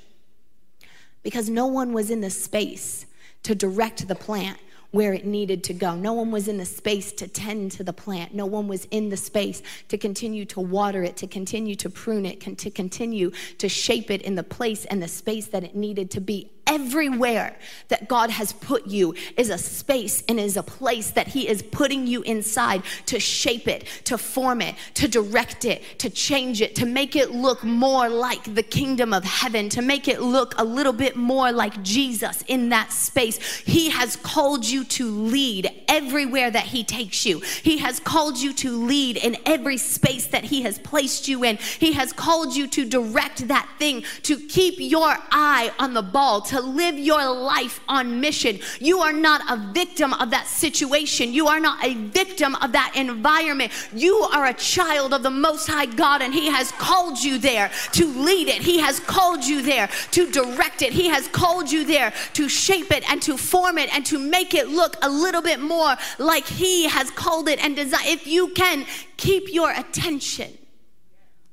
Because 1.23 1.49
no 1.49 1.67
one 1.67 1.93
was 1.93 2.11
in 2.11 2.21
the 2.21 2.31
space 2.31 3.07
to 3.45 3.55
direct 3.55 4.07
the 4.09 4.15
plant 4.15 4.59
where 4.91 5.13
it 5.13 5.27
needed 5.27 5.65
to 5.65 5.75
go. 5.75 5.97
No 5.97 6.13
one 6.13 6.31
was 6.31 6.47
in 6.47 6.57
the 6.57 6.65
space 6.65 7.11
to 7.15 7.27
tend 7.27 7.73
to 7.73 7.83
the 7.83 7.93
plant. 7.93 8.33
No 8.33 8.47
one 8.47 8.69
was 8.69 8.85
in 8.93 9.09
the 9.09 9.17
space 9.17 9.61
to 9.89 9.99
continue 9.99 10.45
to 10.45 10.61
water 10.61 11.03
it, 11.03 11.17
to 11.17 11.27
continue 11.27 11.75
to 11.77 11.91
prune 11.91 12.25
it, 12.25 12.41
to 12.59 12.71
continue 12.71 13.33
to 13.59 13.69
shape 13.69 14.11
it 14.11 14.23
in 14.23 14.37
the 14.37 14.45
place 14.45 14.85
and 14.85 15.03
the 15.03 15.09
space 15.09 15.49
that 15.49 15.65
it 15.65 15.75
needed 15.75 16.13
to 16.13 16.21
be 16.21 16.53
Everywhere 16.66 17.56
that 17.88 18.09
God 18.09 18.30
has 18.30 18.52
put 18.52 18.87
you 18.87 19.14
is 19.37 19.50
a 19.50 19.59
space 19.59 20.23
and 20.28 20.40
is 20.40 20.56
a 20.56 20.62
place 20.62 21.11
that 21.11 21.28
He 21.28 21.47
is 21.47 21.62
putting 21.62 22.06
you 22.06 22.23
inside 22.23 22.83
to 23.06 23.21
shape 23.21 23.68
it, 23.68 23.85
to 24.04 24.16
form 24.16 24.62
it, 24.62 24.75
to 24.94 25.06
direct 25.06 25.64
it, 25.64 25.83
to 25.99 26.09
change 26.09 26.61
it, 26.62 26.75
to 26.76 26.87
make 26.87 27.16
it 27.16 27.30
look 27.33 27.62
more 27.64 28.09
like 28.09 28.54
the 28.54 28.62
kingdom 28.62 29.12
of 29.12 29.25
heaven, 29.25 29.68
to 29.71 29.83
make 29.83 30.09
it 30.09 30.23
look 30.23 30.54
a 30.59 30.64
little 30.64 30.92
bit 30.92 31.16
more 31.16 31.52
like 31.52 31.83
Jesus 31.83 32.42
in 32.49 32.71
that 32.71 32.92
space. 32.92 33.38
He 33.59 33.90
has 33.90 34.16
called 34.16 34.64
you 34.64 34.85
to 34.85 35.11
lead 35.11 35.71
everywhere 35.88 36.50
that 36.50 36.64
He 36.64 36.83
takes 36.83 37.26
you. 37.26 37.40
He 37.40 37.78
has 37.78 38.00
called 38.00 38.38
you 38.38 38.52
to 38.54 38.71
lead 38.71 39.16
in 39.16 39.37
every 39.44 39.76
space 39.76 40.26
that 40.28 40.44
He 40.44 40.62
has 40.62 40.78
placed 40.78 41.28
you 41.28 41.44
in. 41.44 41.56
He 41.56 41.92
has 41.92 42.12
called 42.12 42.56
you 42.56 42.66
to 42.68 42.85
direct 42.85 43.49
that 43.49 43.68
thing, 43.78 44.04
to 44.23 44.38
keep 44.38 44.76
your 44.78 45.16
eye 45.30 45.73
on 45.78 45.94
the 45.94 46.02
ball, 46.02 46.40
to 46.42 46.53
live 46.61 46.99
your 46.99 47.25
life 47.32 47.80
on 47.88 48.20
mission. 48.20 48.58
You 48.80 49.00
are 49.00 49.12
not 49.12 49.42
a 49.50 49.73
victim 49.73 50.12
of 50.14 50.30
that 50.30 50.46
situation. 50.46 51.32
You 51.32 51.49
are 51.49 51.61
not 51.61 51.84
a 51.84 51.94
victim 51.94 52.54
of 52.56 52.73
that 52.73 52.92
environment. 52.94 53.73
You 53.92 54.16
are 54.32 54.46
a 54.46 54.54
child 54.54 55.14
of 55.14 55.23
the 55.23 55.30
Most 55.30 55.66
High 55.66 55.87
God, 55.87 56.23
and 56.23 56.32
He 56.32 56.46
has 56.46 56.73
called 56.73 57.23
you 57.23 57.38
there 57.38 57.70
to 57.92 58.06
lead 58.06 58.49
it. 58.49 58.62
He 58.62 58.78
has 58.80 59.00
called 59.00 59.44
you 59.44 59.62
there 59.62 59.88
to 60.12 60.30
direct 60.30 60.82
it. 60.82 60.92
He 60.92 61.08
has 61.08 61.28
called 61.28 61.70
you 61.70 61.84
there 61.84 62.12
to 62.34 62.49
shape 62.49 62.90
it 62.90 63.08
and 63.11 63.20
to 63.23 63.37
form 63.37 63.78
it 63.78 63.94
and 63.94 64.04
to 64.06 64.18
make 64.18 64.54
it 64.54 64.68
look 64.68 64.96
a 65.02 65.08
little 65.08 65.42
bit 65.42 65.61
more 65.61 65.96
like 66.18 66.46
He 66.46 66.88
has 66.88 67.11
called 67.11 67.49
it 67.49 67.62
and 67.62 67.76
designed. 67.76 68.06
If 68.06 68.26
you 68.26 68.49
can 68.49 68.87
keep 69.16 69.52
your 69.52 69.70
attention 69.70 70.58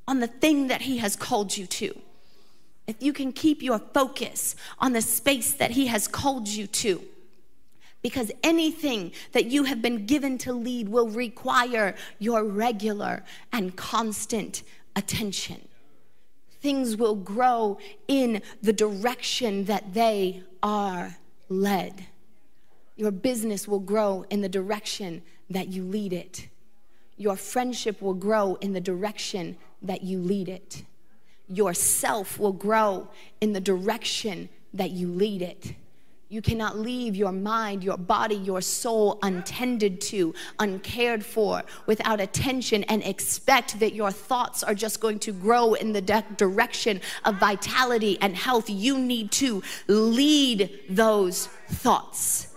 on 0.08 0.20
the 0.20 0.28
thing 0.28 0.68
that 0.68 0.82
He 0.82 0.98
has 0.98 1.16
called 1.16 1.56
you 1.58 1.66
to 1.66 2.00
if 2.92 3.02
you 3.02 3.14
can 3.14 3.32
keep 3.32 3.64
your 3.64 3.80
focus 3.80 4.54
on 4.78 4.92
the 4.92 5.02
space 5.02 5.54
that 5.54 5.72
He 5.72 5.88
has 5.88 6.10
called 6.10 6.48
you 6.50 6.68
to. 6.68 7.02
Because 8.02 8.32
anything 8.44 9.14
that 9.32 9.46
you 9.46 9.64
have 9.64 9.82
been 9.82 10.06
given 10.06 10.38
to 10.40 10.52
lead 10.52 10.90
will 10.90 11.08
require 11.08 11.96
your 12.20 12.44
regular 12.44 13.24
and 13.54 13.76
constant 13.78 14.64
attention. 14.96 15.68
Things 16.60 16.98
will 16.98 17.16
grow 17.16 17.78
in 18.10 18.42
the 18.62 18.74
direction 18.74 19.66
that 19.66 19.94
they 19.94 20.44
are 20.62 21.16
led. 21.48 22.08
Your 22.98 23.12
business 23.12 23.70
will 23.70 23.80
grow 23.80 24.26
in 24.30 24.42
the 24.42 24.50
direction 24.50 25.22
that 25.50 25.70
you 25.70 25.84
lead 25.84 26.12
it. 26.12 26.50
Your 27.16 27.38
friendship 27.38 28.02
will 28.02 28.16
grow 28.16 28.56
in 28.56 28.74
the 28.74 28.82
direction 28.82 29.58
that 29.82 30.04
you 30.04 30.20
lead 30.20 30.50
it 30.50 30.84
yourself 31.56 32.40
will 32.40 32.54
grow 32.54 33.08
in 33.40 33.54
the 33.54 33.60
direction 33.60 34.50
that 34.74 34.92
you 34.92 35.08
lead 35.08 35.42
it. 35.42 35.74
You 36.30 36.42
cannot 36.42 36.80
leave 36.80 37.18
your 37.18 37.34
mind, 37.34 37.84
your 37.84 37.98
body, 37.98 38.36
your 38.36 38.62
soul 38.62 39.20
untended 39.22 40.00
to, 40.02 40.34
uncared 40.60 41.26
for, 41.26 41.62
without 41.88 42.22
attention, 42.22 42.86
and 42.86 43.04
expect 43.04 43.82
that 43.82 43.94
your 43.94 44.12
thoughts 44.12 44.64
are 44.64 44.74
just 44.74 45.02
going 45.02 45.20
to 45.20 45.34
grow 45.34 45.74
in 45.74 45.92
the 45.92 46.00
de- 46.00 46.26
direction 46.38 47.02
of 47.26 47.36
vitality 47.36 48.18
and 48.22 48.34
health. 48.34 48.70
You 48.70 48.98
need 48.98 49.34
to 49.34 49.62
lead 49.88 50.80
those 50.90 51.48
thoughts 51.68 52.51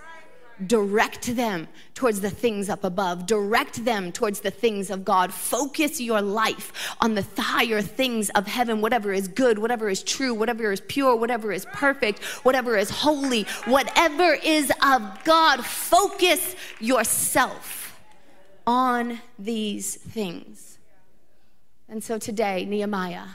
direct 0.66 1.34
them 1.36 1.68
towards 1.94 2.20
the 2.20 2.30
things 2.30 2.68
up 2.68 2.84
above, 2.84 3.26
direct 3.26 3.84
them 3.84 4.12
towards 4.12 4.40
the 4.40 4.50
things 4.50 4.90
of 4.90 5.04
God. 5.04 5.32
Focus 5.32 6.00
your 6.00 6.22
life 6.22 6.94
on 7.00 7.14
the 7.14 7.26
higher 7.36 7.82
things 7.82 8.30
of 8.30 8.46
heaven, 8.46 8.80
whatever 8.80 9.12
is 9.12 9.28
good, 9.28 9.58
whatever 9.58 9.88
is 9.88 10.02
true, 10.02 10.34
whatever 10.34 10.72
is 10.72 10.80
pure, 10.82 11.16
whatever 11.16 11.52
is 11.52 11.66
perfect, 11.72 12.22
whatever 12.44 12.76
is 12.76 12.90
holy, 12.90 13.44
whatever 13.64 14.36
is 14.44 14.72
of 14.82 15.24
God. 15.24 15.64
Focus 15.64 16.56
yourself 16.80 18.00
on 18.66 19.20
these 19.38 19.96
things. 19.96 20.78
And 21.88 22.02
so 22.02 22.18
today, 22.18 22.64
Nehemiah 22.64 23.26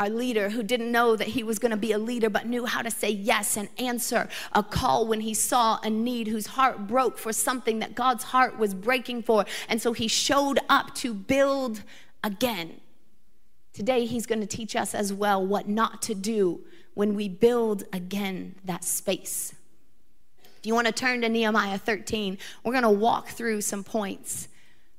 our 0.00 0.08
leader 0.08 0.50
who 0.50 0.62
didn't 0.62 0.92
know 0.92 1.16
that 1.16 1.28
he 1.28 1.42
was 1.42 1.58
going 1.58 1.70
to 1.70 1.76
be 1.76 1.92
a 1.92 1.98
leader 1.98 2.30
but 2.30 2.46
knew 2.46 2.66
how 2.66 2.82
to 2.82 2.90
say 2.90 3.10
yes 3.10 3.56
and 3.56 3.68
answer 3.78 4.28
a 4.52 4.62
call 4.62 5.06
when 5.06 5.20
he 5.20 5.34
saw 5.34 5.78
a 5.82 5.90
need 5.90 6.28
whose 6.28 6.46
heart 6.46 6.86
broke 6.86 7.18
for 7.18 7.32
something 7.32 7.80
that 7.80 7.94
God's 7.94 8.24
heart 8.24 8.58
was 8.58 8.74
breaking 8.74 9.22
for. 9.22 9.44
And 9.68 9.82
so 9.82 9.92
he 9.92 10.06
showed 10.06 10.60
up 10.68 10.94
to 10.96 11.12
build 11.12 11.82
again. 12.22 12.80
Today 13.72 14.06
he's 14.06 14.26
going 14.26 14.40
to 14.40 14.46
teach 14.46 14.76
us 14.76 14.94
as 14.94 15.12
well 15.12 15.44
what 15.44 15.68
not 15.68 16.00
to 16.02 16.14
do 16.14 16.60
when 16.94 17.14
we 17.14 17.28
build 17.28 17.84
again 17.92 18.54
that 18.64 18.84
space. 18.84 19.54
If 20.58 20.66
you 20.66 20.74
want 20.74 20.86
to 20.86 20.92
turn 20.92 21.20
to 21.22 21.28
Nehemiah 21.28 21.78
13 21.78 22.38
we're 22.62 22.72
going 22.72 22.82
to 22.82 22.90
walk 22.90 23.28
through 23.28 23.62
some 23.62 23.82
points 23.82 24.48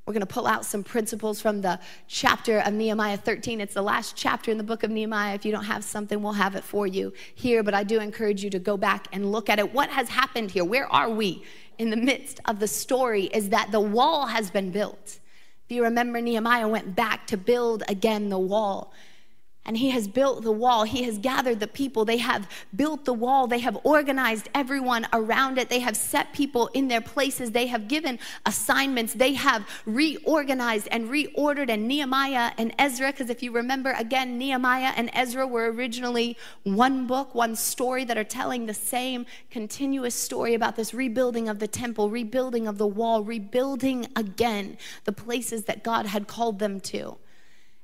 we're 0.10 0.14
going 0.14 0.22
to 0.22 0.26
pull 0.26 0.48
out 0.48 0.66
some 0.66 0.84
principles 0.84 1.40
from 1.40 1.62
the 1.62 1.80
chapter 2.08 2.62
of 2.62 2.74
Nehemiah 2.74 3.16
13. 3.16 3.62
It's 3.62 3.76
the 3.76 3.84
last 3.84 4.16
chapter 4.16 4.50
in 4.50 4.58
the 4.58 4.64
book 4.64 4.82
of 4.82 4.90
Nehemiah. 4.90 5.36
If 5.36 5.46
you 5.46 5.52
don't 5.52 5.66
have 5.66 5.84
something, 5.84 6.24
we'll 6.24 6.34
have 6.34 6.56
it 6.56 6.64
for 6.64 6.88
you 6.88 7.14
here, 7.36 7.62
but 7.62 7.76
I 7.76 7.84
do 7.84 8.00
encourage 8.00 8.44
you 8.44 8.50
to 8.50 8.58
go 8.58 8.76
back 8.76 9.08
and 9.12 9.32
look 9.32 9.52
at 9.52 9.60
it. 9.60 9.72
What 9.72 9.92
has 9.92 10.10
happened 10.10 10.50
here? 10.50 10.66
Where 10.66 10.92
are 10.92 11.12
we 11.12 11.44
in 11.78 11.92
the 11.92 11.96
midst 11.96 12.40
of 12.46 12.60
the 12.60 12.68
story? 12.68 13.26
Is 13.26 13.50
that 13.50 13.72
the 13.72 13.80
wall 13.80 14.26
has 14.26 14.50
been 14.50 14.72
built. 14.72 15.20
If 15.66 15.76
you 15.76 15.84
remember, 15.84 16.20
Nehemiah 16.20 16.68
went 16.68 16.96
back 16.96 17.28
to 17.28 17.38
build 17.38 17.84
again 17.88 18.30
the 18.30 18.40
wall 18.40 18.92
and 19.66 19.78
he 19.78 19.90
has 19.92 20.08
built 20.08 20.42
the 20.42 20.52
wall. 20.52 20.84
He 20.84 21.04
has 21.04 21.18
gathered 21.18 21.60
the 21.60 21.68
people. 21.68 22.04
They 22.04 22.18
have 22.18 22.50
built 22.76 23.06
the 23.06 23.14
wall. 23.14 23.46
They 23.46 23.60
have 23.60 23.78
organized 23.84 24.50
everyone 24.56 25.06
around 25.14 25.60
it. 25.60 25.70
They 25.70 25.80
have 25.80 25.96
set 25.96 26.34
people 26.34 26.68
in 26.74 26.88
their 26.88 27.02
places. 27.02 27.52
They 27.52 27.68
have 27.68 27.88
given 27.88 28.18
assignments. 28.46 29.14
They 29.14 29.34
have 29.34 29.68
reorganized 29.86 30.88
and 30.92 31.10
reordered. 31.10 31.70
And 31.70 31.88
Nehemiah 31.88 32.52
and 32.58 32.74
Ezra, 32.80 33.12
because 33.12 33.30
if 33.30 33.44
you 33.44 33.52
remember 33.52 33.92
again, 33.92 34.38
Nehemiah 34.40 34.94
and 34.96 35.10
Ezra 35.14 35.46
were 35.46 35.72
originally 35.72 36.36
one 36.64 37.06
book, 37.06 37.36
one 37.36 37.56
story 37.56 38.06
that 38.06 38.18
are 38.18 38.24
telling 38.24 38.66
the 38.66 38.74
same 38.74 39.26
continuous 39.52 40.16
story 40.16 40.56
about 40.56 40.78
this 40.78 40.94
rebuilding 40.94 41.48
of 41.48 41.60
the 41.60 41.68
temple, 41.68 42.10
rebuilding 42.10 42.68
of 42.68 42.80
the 42.80 42.88
wall, 42.88 43.24
rebuilding 43.24 44.08
again 44.16 44.78
the 45.04 45.12
places 45.12 45.66
that 45.66 45.84
God 45.84 46.08
had 46.08 46.28
called 46.28 46.58
them 46.58 46.80
to. 46.80 47.18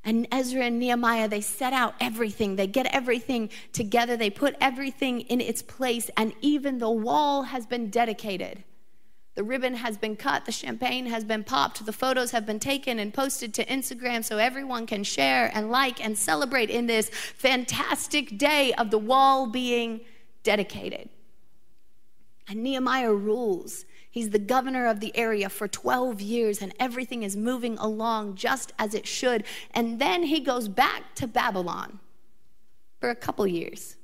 And 0.06 0.28
Ezra 0.32 0.66
and 0.66 0.80
Nehemiah, 0.80 1.28
they 1.28 1.42
set 1.42 1.74
out 1.74 1.96
everything. 2.00 2.56
They 2.56 2.68
get 2.68 2.86
everything 2.94 3.50
together. 3.74 4.16
They 4.16 4.30
put 4.30 4.56
everything 4.62 5.22
in 5.22 5.42
its 5.42 5.64
place. 5.64 6.12
And 6.16 6.34
even 6.42 6.78
the 6.78 6.92
wall 6.92 7.44
has 7.44 7.66
been 7.66 7.90
dedicated. 7.90 8.64
The 9.34 9.44
ribbon 9.44 9.74
has 9.74 9.98
been 9.98 10.16
cut. 10.16 10.46
The 10.46 10.52
champagne 10.52 11.08
has 11.08 11.24
been 11.24 11.44
popped. 11.44 11.84
The 11.86 11.92
photos 11.92 12.32
have 12.32 12.46
been 12.46 12.60
taken 12.60 13.00
and 13.00 13.14
posted 13.14 13.54
to 13.56 13.66
Instagram 13.66 14.24
so 14.24 14.38
everyone 14.38 14.86
can 14.86 15.04
share 15.04 15.52
and 15.54 15.72
like 15.72 16.04
and 16.04 16.16
celebrate 16.16 16.70
in 16.70 16.86
this 16.86 17.10
fantastic 17.10 18.38
day 18.38 18.74
of 18.74 18.92
the 18.92 19.00
wall 19.00 19.48
being 19.48 20.02
dedicated. 20.44 21.10
And 22.48 22.62
Nehemiah 22.62 23.12
rules 23.14 23.86
He's 24.16 24.30
the 24.30 24.40
governor 24.40 24.88
of 24.88 25.02
the 25.02 25.12
area 25.14 25.50
for 25.50 25.68
12 25.68 26.22
years, 26.22 26.62
and 26.62 26.74
everything 26.80 27.24
is 27.24 27.36
moving 27.36 27.78
along 27.78 28.36
just 28.36 28.72
as 28.80 28.94
it 28.94 29.06
should. 29.06 29.44
And 29.74 30.00
then 30.00 30.24
he 30.24 30.40
goes 30.40 30.70
back 30.70 31.16
to 31.16 31.28
Babylon 31.28 32.00
for 33.02 33.10
a 33.10 33.16
couple 33.16 33.46
years, 33.46 33.98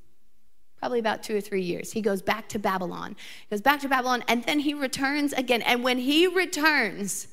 probably 0.78 1.00
about 1.00 1.24
two 1.24 1.38
or 1.38 1.40
three 1.40 1.62
years. 1.62 1.94
He 1.94 2.02
goes 2.02 2.22
back 2.22 2.50
to 2.50 2.60
Babylon. 2.60 3.16
He 3.48 3.56
goes 3.56 3.62
back 3.62 3.80
to 3.84 3.88
Babylon, 3.88 4.22
and 4.28 4.44
then 4.44 4.60
he 4.60 4.74
returns 4.74 5.32
again. 5.32 5.62
And 5.62 5.82
when 5.82 5.98
he 5.98 6.28
returns, 6.28 7.30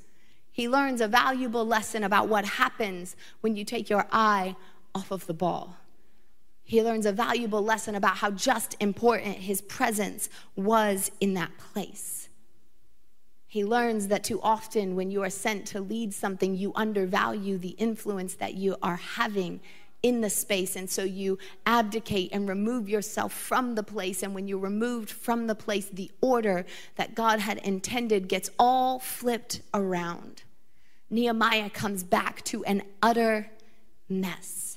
he 0.53 0.69
learns 0.69 1.01
a 1.01 1.09
valuable 1.09 1.67
lesson 1.67 2.05
about 2.05 2.29
what 2.29 2.45
happens 2.45 3.17
when 3.41 3.57
you 3.57 3.65
take 3.65 3.91
your 3.91 4.07
eye 4.13 4.55
off 4.95 5.11
of 5.11 5.27
the 5.27 5.35
ball. 5.35 5.75
He 6.63 6.81
learns 6.85 7.07
a 7.07 7.13
valuable 7.13 7.65
lesson 7.65 7.97
about 7.97 8.19
how 8.19 8.31
just 8.31 8.77
important 8.79 9.35
his 9.35 9.61
presence 9.63 10.29
was 10.55 11.11
in 11.19 11.35
that 11.35 11.51
place. 11.59 12.28
He 13.50 13.64
learns 13.64 14.09
that 14.09 14.25
too 14.25 14.40
often, 14.43 14.95
when 14.95 15.11
you 15.11 15.23
are 15.23 15.31
sent 15.31 15.67
to 15.69 15.81
lead 15.81 16.12
something, 16.12 16.55
you 16.55 16.73
undervalue 16.75 17.57
the 17.57 17.71
influence 17.71 18.35
that 18.35 18.55
you 18.55 18.76
are 18.83 18.97
having 18.97 19.61
in 20.02 20.21
the 20.21 20.28
space. 20.28 20.76
And 20.76 20.88
so 20.88 21.02
you 21.02 21.38
abdicate 21.64 22.31
and 22.33 22.47
remove 22.47 22.90
yourself 22.90 23.33
from 23.33 23.75
the 23.75 23.83
place. 23.83 24.23
And 24.23 24.35
when 24.35 24.49
you're 24.49 24.59
removed 24.59 25.11
from 25.11 25.47
the 25.47 25.55
place, 25.55 25.88
the 25.88 26.11
order 26.21 26.67
that 26.97 27.14
God 27.14 27.40
had 27.40 27.57
intended 27.59 28.28
gets 28.28 28.50
all 28.59 28.99
flipped 28.99 29.62
around. 29.73 30.43
Nehemiah 31.09 31.71
comes 31.71 32.05
back 32.05 32.45
to 32.45 32.62
an 32.67 32.83
utter 33.02 33.50
mess. 34.11 34.68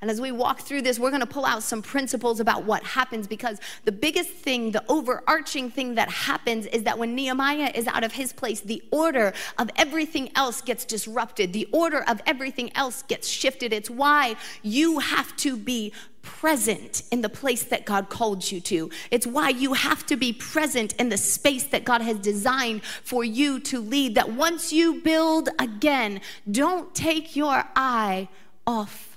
And 0.00 0.10
as 0.10 0.18
we 0.18 0.32
walk 0.32 0.60
through 0.60 0.80
this, 0.80 0.98
we're 0.98 1.10
going 1.10 1.20
to 1.20 1.26
pull 1.26 1.44
out 1.44 1.62
some 1.62 1.82
principles 1.82 2.40
about 2.40 2.64
what 2.64 2.82
happens 2.82 3.26
because 3.26 3.60
the 3.84 3.92
biggest 3.92 4.30
thing, 4.30 4.70
the 4.70 4.82
overarching 4.88 5.70
thing 5.70 5.96
that 5.96 6.08
happens 6.08 6.64
is 6.66 6.84
that 6.84 6.98
when 6.98 7.14
Nehemiah 7.14 7.70
is 7.74 7.86
out 7.86 8.02
of 8.02 8.12
his 8.12 8.32
place, 8.32 8.60
the 8.60 8.82
order 8.90 9.34
of 9.58 9.68
everything 9.76 10.30
else 10.34 10.62
gets 10.62 10.86
disrupted. 10.86 11.52
The 11.52 11.68
order 11.70 12.02
of 12.08 12.22
everything 12.26 12.74
else 12.74 13.02
gets 13.02 13.28
shifted. 13.28 13.74
It's 13.74 13.90
why 13.90 14.36
you 14.62 15.00
have 15.00 15.36
to 15.38 15.58
be 15.58 15.92
present 16.22 17.02
in 17.10 17.20
the 17.20 17.28
place 17.28 17.64
that 17.64 17.84
God 17.84 18.08
called 18.08 18.50
you 18.50 18.60
to. 18.60 18.90
It's 19.10 19.26
why 19.26 19.50
you 19.50 19.74
have 19.74 20.06
to 20.06 20.16
be 20.16 20.32
present 20.32 20.94
in 20.94 21.10
the 21.10 21.18
space 21.18 21.64
that 21.64 21.84
God 21.84 22.00
has 22.00 22.18
designed 22.18 22.84
for 22.84 23.22
you 23.22 23.60
to 23.60 23.80
lead. 23.80 24.14
That 24.14 24.32
once 24.32 24.72
you 24.72 25.02
build 25.02 25.50
again, 25.58 26.22
don't 26.50 26.94
take 26.94 27.36
your 27.36 27.64
eye 27.76 28.28
off 28.66 29.09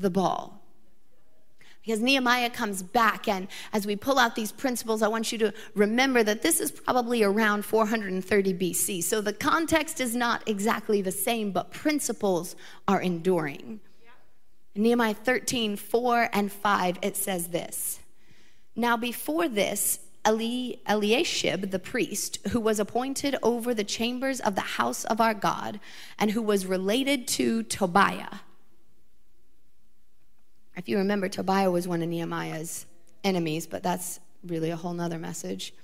the 0.00 0.10
ball. 0.10 0.60
Because 1.82 2.00
Nehemiah 2.00 2.50
comes 2.50 2.82
back, 2.82 3.26
and 3.26 3.48
as 3.72 3.86
we 3.86 3.96
pull 3.96 4.18
out 4.18 4.34
these 4.34 4.52
principles, 4.52 5.00
I 5.02 5.08
want 5.08 5.32
you 5.32 5.38
to 5.38 5.54
remember 5.74 6.22
that 6.22 6.42
this 6.42 6.60
is 6.60 6.70
probably 6.70 7.22
around 7.22 7.64
430 7.64 8.54
BC. 8.54 9.02
So 9.02 9.22
the 9.22 9.32
context 9.32 9.98
is 10.00 10.14
not 10.14 10.46
exactly 10.46 11.00
the 11.00 11.10
same, 11.10 11.52
but 11.52 11.72
principles 11.72 12.54
are 12.86 13.00
enduring. 13.00 13.80
In 14.74 14.82
Nehemiah 14.82 15.14
13, 15.14 15.76
4 15.76 16.28
and 16.32 16.52
5, 16.52 16.98
it 17.02 17.16
says 17.16 17.48
this 17.48 18.00
Now 18.76 18.98
before 18.98 19.48
this, 19.48 20.00
Eli, 20.28 20.74
Eliashib, 20.86 21.70
the 21.70 21.78
priest, 21.78 22.46
who 22.48 22.60
was 22.60 22.78
appointed 22.78 23.36
over 23.42 23.72
the 23.72 23.84
chambers 23.84 24.38
of 24.40 24.54
the 24.54 24.60
house 24.60 25.04
of 25.06 25.18
our 25.18 25.32
God, 25.32 25.80
and 26.18 26.30
who 26.30 26.42
was 26.42 26.66
related 26.66 27.26
to 27.28 27.62
Tobiah 27.62 28.40
if 30.76 30.88
you 30.88 30.98
remember, 30.98 31.28
Tobiah 31.28 31.70
was 31.70 31.86
one 31.86 32.02
of 32.02 32.08
Nehemiah's 32.08 32.86
enemies, 33.24 33.66
but 33.66 33.82
that's 33.82 34.20
really 34.44 34.70
a 34.70 34.76
whole 34.76 34.94
nother 34.94 35.18
message. 35.18 35.74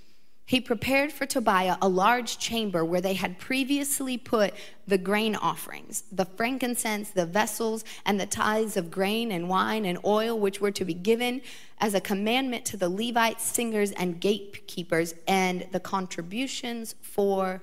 He 0.47 0.61
prepared 0.61 1.11
for 1.11 1.27
Tobiah 1.27 1.77
a 1.83 1.89
large 1.89 2.39
chamber 2.39 2.85
where 2.85 3.01
they 3.01 3.15
had 3.15 3.41
previously 3.41 4.17
put 4.17 4.55
the 4.87 4.97
grain 4.97 5.35
offerings, 5.35 6.05
the 6.13 6.25
frankincense, 6.25 7.11
the 7.11 7.27
vessels, 7.27 7.85
and 8.05 8.21
the 8.21 8.27
tithes 8.27 8.77
of 8.77 8.89
grain 8.89 9.33
and 9.33 9.49
wine 9.49 9.85
and 9.85 9.99
oil, 10.05 10.39
which 10.39 10.61
were 10.61 10.71
to 10.71 10.85
be 10.85 10.95
given 10.95 11.43
as 11.79 11.95
a 11.95 12.01
commandment 12.01 12.65
to 12.67 12.77
the 12.77 12.89
Levites, 12.89 13.43
singers, 13.43 13.91
and 13.93 14.21
gatekeepers, 14.21 15.15
and 15.27 15.67
the 15.73 15.81
contributions 15.81 16.95
for 17.03 17.61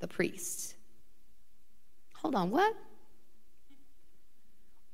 the 0.00 0.06
priests. 0.06 0.74
Hold 2.16 2.34
on, 2.34 2.50
what? 2.50 2.76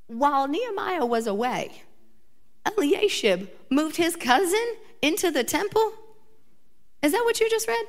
While 0.07 0.49
Nehemiah 0.49 1.07
was 1.07 1.27
away, 1.27 1.83
Eliashib 2.65 3.49
moved 3.71 3.97
his 3.97 4.17
cousin 4.17 4.77
into 5.03 5.31
the 5.31 5.45
temple. 5.45 5.93
Is 7.03 7.13
that 7.13 7.23
what 7.25 7.41
you 7.41 7.49
just 7.49 7.69
read? 7.69 7.87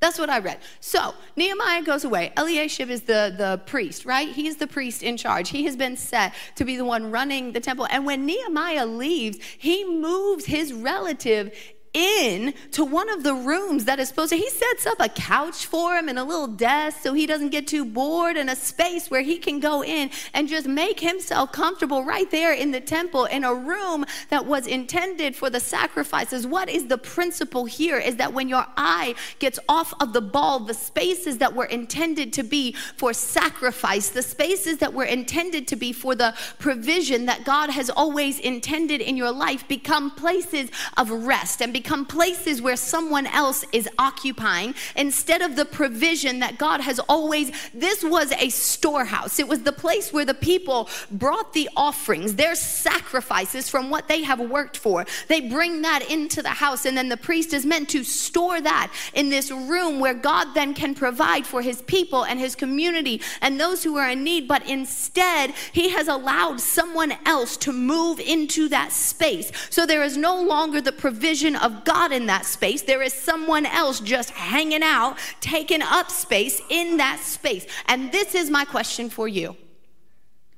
That's 0.00 0.18
what 0.18 0.30
I 0.30 0.40
read. 0.40 0.58
So 0.80 1.14
Nehemiah 1.36 1.82
goes 1.82 2.02
away. 2.02 2.32
Eliashib 2.36 2.90
is 2.90 3.02
the, 3.02 3.32
the 3.36 3.62
priest, 3.66 4.04
right? 4.04 4.28
He's 4.28 4.56
the 4.56 4.66
priest 4.66 5.04
in 5.04 5.16
charge. 5.16 5.50
He 5.50 5.64
has 5.64 5.76
been 5.76 5.96
set 5.96 6.34
to 6.56 6.64
be 6.64 6.76
the 6.76 6.84
one 6.84 7.12
running 7.12 7.52
the 7.52 7.60
temple. 7.60 7.86
And 7.88 8.04
when 8.04 8.26
Nehemiah 8.26 8.86
leaves, 8.86 9.38
he 9.58 9.84
moves 9.84 10.46
his 10.46 10.72
relative 10.72 11.56
in 11.94 12.54
to 12.70 12.84
one 12.84 13.10
of 13.10 13.22
the 13.22 13.34
rooms 13.34 13.84
that 13.84 13.98
is 13.98 14.08
supposed 14.08 14.30
to 14.30 14.36
he 14.36 14.48
sets 14.48 14.86
up 14.86 14.98
a 14.98 15.08
couch 15.08 15.66
for 15.66 15.94
him 15.96 16.08
and 16.08 16.18
a 16.18 16.24
little 16.24 16.46
desk 16.46 17.02
so 17.02 17.12
he 17.12 17.26
doesn't 17.26 17.50
get 17.50 17.66
too 17.66 17.84
bored 17.84 18.36
and 18.36 18.48
a 18.48 18.56
space 18.56 19.10
where 19.10 19.20
he 19.20 19.36
can 19.36 19.60
go 19.60 19.84
in 19.84 20.10
and 20.32 20.48
just 20.48 20.66
make 20.66 21.00
himself 21.00 21.52
comfortable 21.52 22.02
right 22.02 22.30
there 22.30 22.54
in 22.54 22.70
the 22.70 22.80
temple 22.80 23.26
in 23.26 23.44
a 23.44 23.54
room 23.54 24.06
that 24.30 24.46
was 24.46 24.66
intended 24.66 25.36
for 25.36 25.50
the 25.50 25.60
sacrifices. 25.60 26.46
What 26.46 26.70
is 26.70 26.86
the 26.86 26.96
principle 26.96 27.66
here 27.66 27.98
is 27.98 28.16
that 28.16 28.32
when 28.32 28.48
your 28.48 28.66
eye 28.76 29.14
gets 29.38 29.58
off 29.68 29.92
of 30.00 30.14
the 30.14 30.22
ball 30.22 30.60
the 30.60 30.74
spaces 30.74 31.38
that 31.38 31.54
were 31.54 31.66
intended 31.66 32.32
to 32.32 32.42
be 32.42 32.72
for 32.96 33.12
sacrifice 33.12 34.08
the 34.10 34.22
spaces 34.22 34.78
that 34.78 34.94
were 34.94 35.04
intended 35.04 35.68
to 35.68 35.76
be 35.76 35.92
for 35.92 36.14
the 36.14 36.34
provision 36.58 37.26
that 37.26 37.44
God 37.44 37.70
has 37.70 37.90
always 37.90 38.38
intended 38.38 39.00
in 39.00 39.16
your 39.16 39.32
life 39.32 39.68
become 39.68 40.10
places 40.10 40.70
of 40.96 41.10
rest 41.10 41.60
and 41.60 41.72
become 41.82 42.06
places 42.06 42.62
where 42.62 42.76
someone 42.76 43.26
else 43.26 43.64
is 43.72 43.88
occupying 43.98 44.72
instead 44.94 45.42
of 45.42 45.56
the 45.56 45.64
provision 45.64 46.38
that 46.38 46.56
God 46.56 46.80
has 46.80 47.00
always. 47.00 47.50
This 47.74 48.04
was 48.04 48.30
a 48.32 48.50
storehouse. 48.50 49.40
It 49.40 49.48
was 49.48 49.62
the 49.62 49.72
place 49.72 50.12
where 50.12 50.24
the 50.24 50.32
people 50.34 50.88
brought 51.10 51.52
the 51.54 51.68
offerings, 51.76 52.36
their 52.36 52.54
sacrifices 52.54 53.68
from 53.68 53.90
what 53.90 54.06
they 54.06 54.22
have 54.22 54.38
worked 54.38 54.76
for. 54.76 55.04
They 55.26 55.40
bring 55.40 55.82
that 55.82 56.08
into 56.08 56.40
the 56.40 56.50
house, 56.50 56.84
and 56.84 56.96
then 56.96 57.08
the 57.08 57.16
priest 57.16 57.52
is 57.52 57.66
meant 57.66 57.88
to 57.88 58.04
store 58.04 58.60
that 58.60 58.92
in 59.12 59.28
this 59.28 59.50
room 59.50 59.98
where 59.98 60.14
God 60.14 60.54
then 60.54 60.74
can 60.74 60.94
provide 60.94 61.44
for 61.46 61.62
his 61.62 61.82
people 61.82 62.24
and 62.24 62.38
his 62.38 62.54
community 62.54 63.20
and 63.40 63.58
those 63.58 63.82
who 63.82 63.96
are 63.96 64.10
in 64.10 64.22
need. 64.22 64.46
But 64.46 64.64
instead, 64.68 65.50
he 65.72 65.88
has 65.88 66.06
allowed 66.06 66.60
someone 66.60 67.14
else 67.26 67.56
to 67.56 67.72
move 67.72 68.20
into 68.20 68.68
that 68.68 68.92
space. 68.92 69.50
So 69.68 69.84
there 69.84 70.04
is 70.04 70.16
no 70.16 70.40
longer 70.40 70.80
the 70.80 70.92
provision 70.92 71.56
of 71.56 71.71
of 71.72 71.84
God 71.84 72.12
in 72.12 72.26
that 72.26 72.44
space. 72.44 72.82
There 72.82 73.02
is 73.02 73.12
someone 73.12 73.66
else 73.66 74.00
just 74.00 74.30
hanging 74.30 74.82
out, 74.82 75.18
taking 75.40 75.82
up 75.82 76.10
space 76.10 76.60
in 76.68 76.98
that 76.98 77.20
space. 77.20 77.66
And 77.86 78.12
this 78.12 78.34
is 78.34 78.50
my 78.50 78.64
question 78.64 79.08
for 79.08 79.28
you. 79.28 79.56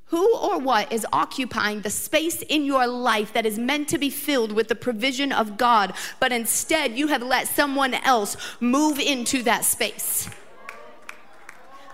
Who 0.07 0.37
or 0.37 0.59
what 0.59 0.92
is 0.92 1.07
occupying 1.12 1.81
the 1.81 1.90
space 1.90 2.42
in 2.42 2.64
your 2.64 2.87
life 2.87 3.33
that 3.33 3.46
is 3.46 3.59
meant 3.59 3.88
to 3.88 3.98
be 3.98 4.11
filled 4.11 4.53
with 4.53 4.68
the 4.68 4.74
provision 4.74 5.33
of 5.33 5.57
God, 5.57 5.94
but 6.20 6.31
instead 6.31 6.96
you 6.96 7.09
have 7.09 7.22
let 7.22 7.48
someone 7.48 7.94
else 7.94 8.37
move 8.61 8.98
into 8.98 9.42
that 9.42 9.64
space? 9.64 10.29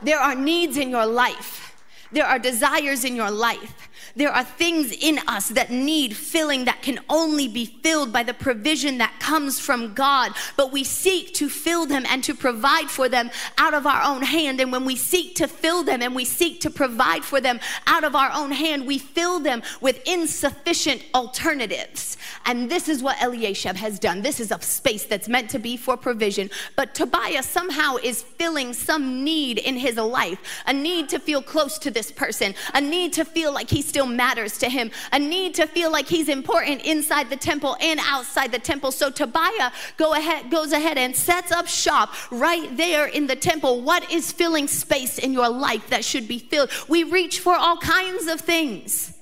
There 0.02 0.18
are 0.18 0.34
needs 0.34 0.76
in 0.76 0.90
your 0.90 1.06
life, 1.06 1.74
there 2.10 2.26
are 2.26 2.38
desires 2.38 3.04
in 3.04 3.14
your 3.14 3.30
life 3.30 3.89
there 4.14 4.30
are 4.30 4.44
things 4.44 4.92
in 4.92 5.18
us 5.26 5.48
that 5.50 5.70
need 5.70 6.16
filling 6.16 6.64
that 6.64 6.82
can 6.82 6.98
only 7.08 7.48
be 7.48 7.66
filled 7.66 8.12
by 8.12 8.22
the 8.22 8.34
provision 8.34 8.98
that 8.98 9.18
comes 9.20 9.60
from 9.60 9.94
God. 9.94 10.32
But 10.56 10.72
we 10.72 10.84
seek 10.84 11.34
to 11.34 11.48
fill 11.48 11.86
them 11.86 12.04
and 12.08 12.22
to 12.24 12.34
provide 12.34 12.90
for 12.90 13.08
them 13.08 13.30
out 13.58 13.74
of 13.74 13.86
our 13.86 14.02
own 14.02 14.22
hand. 14.22 14.60
And 14.60 14.72
when 14.72 14.84
we 14.84 14.96
seek 14.96 15.34
to 15.36 15.48
fill 15.48 15.82
them 15.82 16.02
and 16.02 16.14
we 16.14 16.24
seek 16.24 16.60
to 16.60 16.70
provide 16.70 17.24
for 17.24 17.40
them 17.40 17.60
out 17.86 18.04
of 18.04 18.14
our 18.14 18.30
own 18.34 18.50
hand, 18.50 18.86
we 18.86 18.98
fill 18.98 19.40
them 19.40 19.62
with 19.80 20.00
insufficient 20.06 21.04
alternatives. 21.14 22.16
And 22.46 22.70
this 22.70 22.88
is 22.88 23.02
what 23.02 23.20
Eliashib 23.22 23.76
has 23.76 23.98
done. 23.98 24.22
This 24.22 24.40
is 24.40 24.50
a 24.50 24.60
space 24.60 25.04
that's 25.04 25.28
meant 25.28 25.50
to 25.50 25.58
be 25.58 25.76
for 25.76 25.96
provision. 25.96 26.50
But 26.76 26.94
Tobiah 26.94 27.42
somehow 27.42 27.96
is 27.96 28.22
filling 28.22 28.72
some 28.72 29.24
need 29.24 29.58
in 29.58 29.76
his 29.76 29.96
life 29.96 30.38
a 30.66 30.72
need 30.72 31.08
to 31.10 31.18
feel 31.18 31.42
close 31.42 31.78
to 31.78 31.90
this 31.90 32.10
person, 32.10 32.54
a 32.74 32.80
need 32.80 33.12
to 33.14 33.24
feel 33.24 33.52
like 33.52 33.68
he 33.68 33.82
still 33.82 33.99
matters 34.06 34.58
to 34.58 34.68
him, 34.68 34.90
a 35.12 35.18
need 35.18 35.54
to 35.54 35.66
feel 35.66 35.90
like 35.90 36.06
he's 36.06 36.28
important 36.28 36.82
inside 36.82 37.30
the 37.30 37.36
temple 37.36 37.76
and 37.80 38.00
outside 38.02 38.52
the 38.52 38.58
temple. 38.58 38.92
So 38.92 39.10
Tobiah 39.10 39.72
go 39.96 40.14
ahead, 40.14 40.50
goes 40.50 40.72
ahead 40.72 40.98
and 40.98 41.14
sets 41.14 41.52
up 41.52 41.66
shop 41.66 42.14
right 42.30 42.76
there 42.76 43.06
in 43.06 43.26
the 43.26 43.36
temple. 43.36 43.80
What 43.82 44.10
is 44.10 44.32
filling 44.32 44.68
space 44.68 45.18
in 45.18 45.32
your 45.32 45.48
life 45.48 45.88
that 45.90 46.04
should 46.04 46.28
be 46.28 46.38
filled? 46.38 46.70
We 46.88 47.04
reach 47.04 47.40
for 47.40 47.54
all 47.54 47.76
kinds 47.76 48.26
of 48.26 48.40
things 48.40 49.14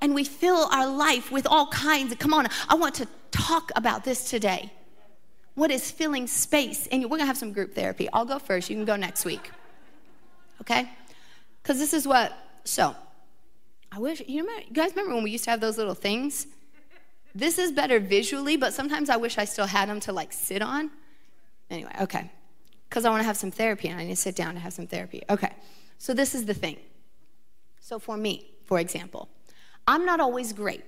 and 0.00 0.14
we 0.14 0.24
fill 0.24 0.68
our 0.70 0.86
life 0.86 1.32
with 1.32 1.46
all 1.46 1.66
kinds 1.68 2.12
of, 2.12 2.18
come 2.18 2.34
on, 2.34 2.46
I 2.68 2.74
want 2.74 2.94
to 2.96 3.08
talk 3.30 3.70
about 3.74 4.04
this 4.04 4.28
today. 4.28 4.70
What 5.54 5.70
is 5.70 5.90
filling 5.90 6.26
space? 6.26 6.86
And 6.88 7.02
we're 7.04 7.16
gonna 7.16 7.26
have 7.26 7.38
some 7.38 7.52
group 7.52 7.74
therapy. 7.74 8.08
I'll 8.12 8.24
go 8.24 8.38
first, 8.38 8.68
you 8.68 8.76
can 8.76 8.84
go 8.84 8.96
next 8.96 9.24
week. 9.24 9.50
Okay? 10.60 10.90
Because 11.62 11.78
this 11.78 11.94
is 11.94 12.06
what, 12.06 12.36
so, 12.64 12.94
I 13.94 14.00
wish, 14.00 14.20
you, 14.26 14.40
remember, 14.40 14.62
you 14.66 14.72
guys 14.72 14.90
remember 14.90 15.14
when 15.14 15.22
we 15.22 15.30
used 15.30 15.44
to 15.44 15.50
have 15.50 15.60
those 15.60 15.78
little 15.78 15.94
things? 15.94 16.48
This 17.32 17.58
is 17.58 17.70
better 17.70 18.00
visually, 18.00 18.56
but 18.56 18.72
sometimes 18.72 19.08
I 19.08 19.16
wish 19.16 19.38
I 19.38 19.44
still 19.44 19.66
had 19.66 19.88
them 19.88 20.00
to 20.00 20.12
like 20.12 20.32
sit 20.32 20.62
on. 20.62 20.90
Anyway, 21.70 21.92
okay. 22.00 22.30
Because 22.88 23.04
I 23.04 23.10
wanna 23.10 23.22
have 23.22 23.36
some 23.36 23.52
therapy 23.52 23.86
and 23.88 24.00
I 24.00 24.04
need 24.04 24.10
to 24.10 24.16
sit 24.16 24.34
down 24.34 24.54
to 24.54 24.60
have 24.60 24.72
some 24.72 24.88
therapy. 24.88 25.22
Okay, 25.30 25.52
so 25.98 26.12
this 26.12 26.34
is 26.34 26.44
the 26.44 26.54
thing. 26.54 26.76
So 27.78 28.00
for 28.00 28.16
me, 28.16 28.46
for 28.64 28.80
example, 28.80 29.28
I'm 29.86 30.04
not 30.04 30.18
always 30.18 30.52
great 30.52 30.82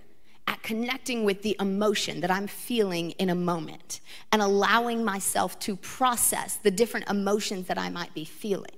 at 0.49 0.61
connecting 0.65 1.25
with 1.25 1.43
the 1.43 1.57
emotion 1.61 2.21
that 2.23 2.31
I'm 2.31 2.49
feeling 2.49 3.13
in 3.13 3.31
a 3.31 3.35
moment 3.37 4.01
and 4.33 4.43
allowing 4.43 5.05
myself 5.05 5.61
to 5.61 5.77
process 5.77 6.57
the 6.57 6.73
different 6.73 7.09
emotions 7.09 7.69
that 7.69 7.79
I 7.79 7.89
might 7.89 8.15
be 8.15 8.25
feeling. 8.25 8.75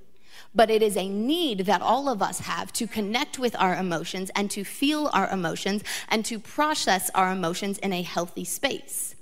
But 0.55 0.71
it 0.71 0.83
is 0.83 0.97
a 0.97 1.09
need 1.09 1.61
that 1.61 1.83
all 1.83 2.09
of 2.09 2.23
us 2.23 2.41
have 2.41 2.73
to 2.75 2.87
connect 2.87 3.39
with 3.39 3.55
our 3.59 3.77
emotions 3.77 4.31
and 4.35 4.51
to 4.51 4.65
feel 4.65 5.11
our 5.13 5.29
emotions 5.29 5.83
and 6.09 6.25
to 6.25 6.39
process 6.39 7.11
our 7.15 7.31
emotions 7.31 7.79
in 7.79 7.93
a 7.93 8.03
healthy 8.03 8.45
space. 8.45 9.15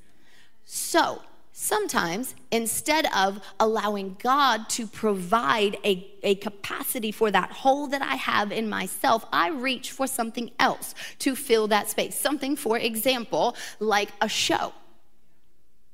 So, 0.65 1.23
Sometimes, 1.59 2.35
instead 2.51 3.07
of 3.17 3.41
allowing 3.59 4.19
God 4.23 4.69
to 4.69 4.87
provide 4.87 5.79
a, 5.87 6.07
a 6.23 6.35
capacity 6.35 7.11
for 7.11 7.31
that 7.31 7.51
hole 7.51 7.87
that 7.87 8.03
I 8.03 8.17
have 8.17 8.53
in 8.53 8.69
myself, 8.69 9.25
I 9.33 9.49
reach 9.49 9.91
for 9.91 10.07
something 10.07 10.51
else 10.59 10.95
to 11.21 11.35
fill 11.35 11.67
that 11.69 11.89
space. 11.89 12.21
Something, 12.21 12.57
for 12.57 12.77
example, 12.77 13.57
like 13.81 14.11
a 14.21 14.29
show. 14.29 14.75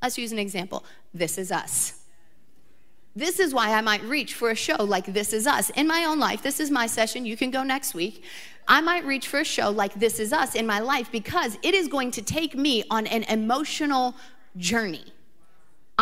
Let's 0.02 0.18
use 0.18 0.32
an 0.32 0.40
example. 0.40 0.84
This 1.14 1.38
is 1.38 1.52
us. 1.52 2.01
This 3.14 3.38
is 3.38 3.52
why 3.52 3.74
I 3.74 3.82
might 3.82 4.02
reach 4.04 4.32
for 4.32 4.50
a 4.50 4.54
show 4.54 4.82
like 4.82 5.04
This 5.04 5.34
Is 5.34 5.46
Us. 5.46 5.68
In 5.70 5.86
my 5.86 6.06
own 6.06 6.18
life, 6.18 6.42
this 6.42 6.60
is 6.60 6.70
my 6.70 6.86
session. 6.86 7.26
You 7.26 7.36
can 7.36 7.50
go 7.50 7.62
next 7.62 7.94
week. 7.94 8.24
I 8.66 8.80
might 8.80 9.04
reach 9.04 9.28
for 9.28 9.40
a 9.40 9.44
show 9.44 9.70
like 9.70 9.92
This 9.94 10.18
Is 10.18 10.32
Us 10.32 10.54
in 10.54 10.66
my 10.66 10.78
life 10.78 11.12
because 11.12 11.58
it 11.62 11.74
is 11.74 11.88
going 11.88 12.10
to 12.12 12.22
take 12.22 12.54
me 12.54 12.84
on 12.90 13.06
an 13.06 13.24
emotional 13.24 14.14
journey. 14.56 15.11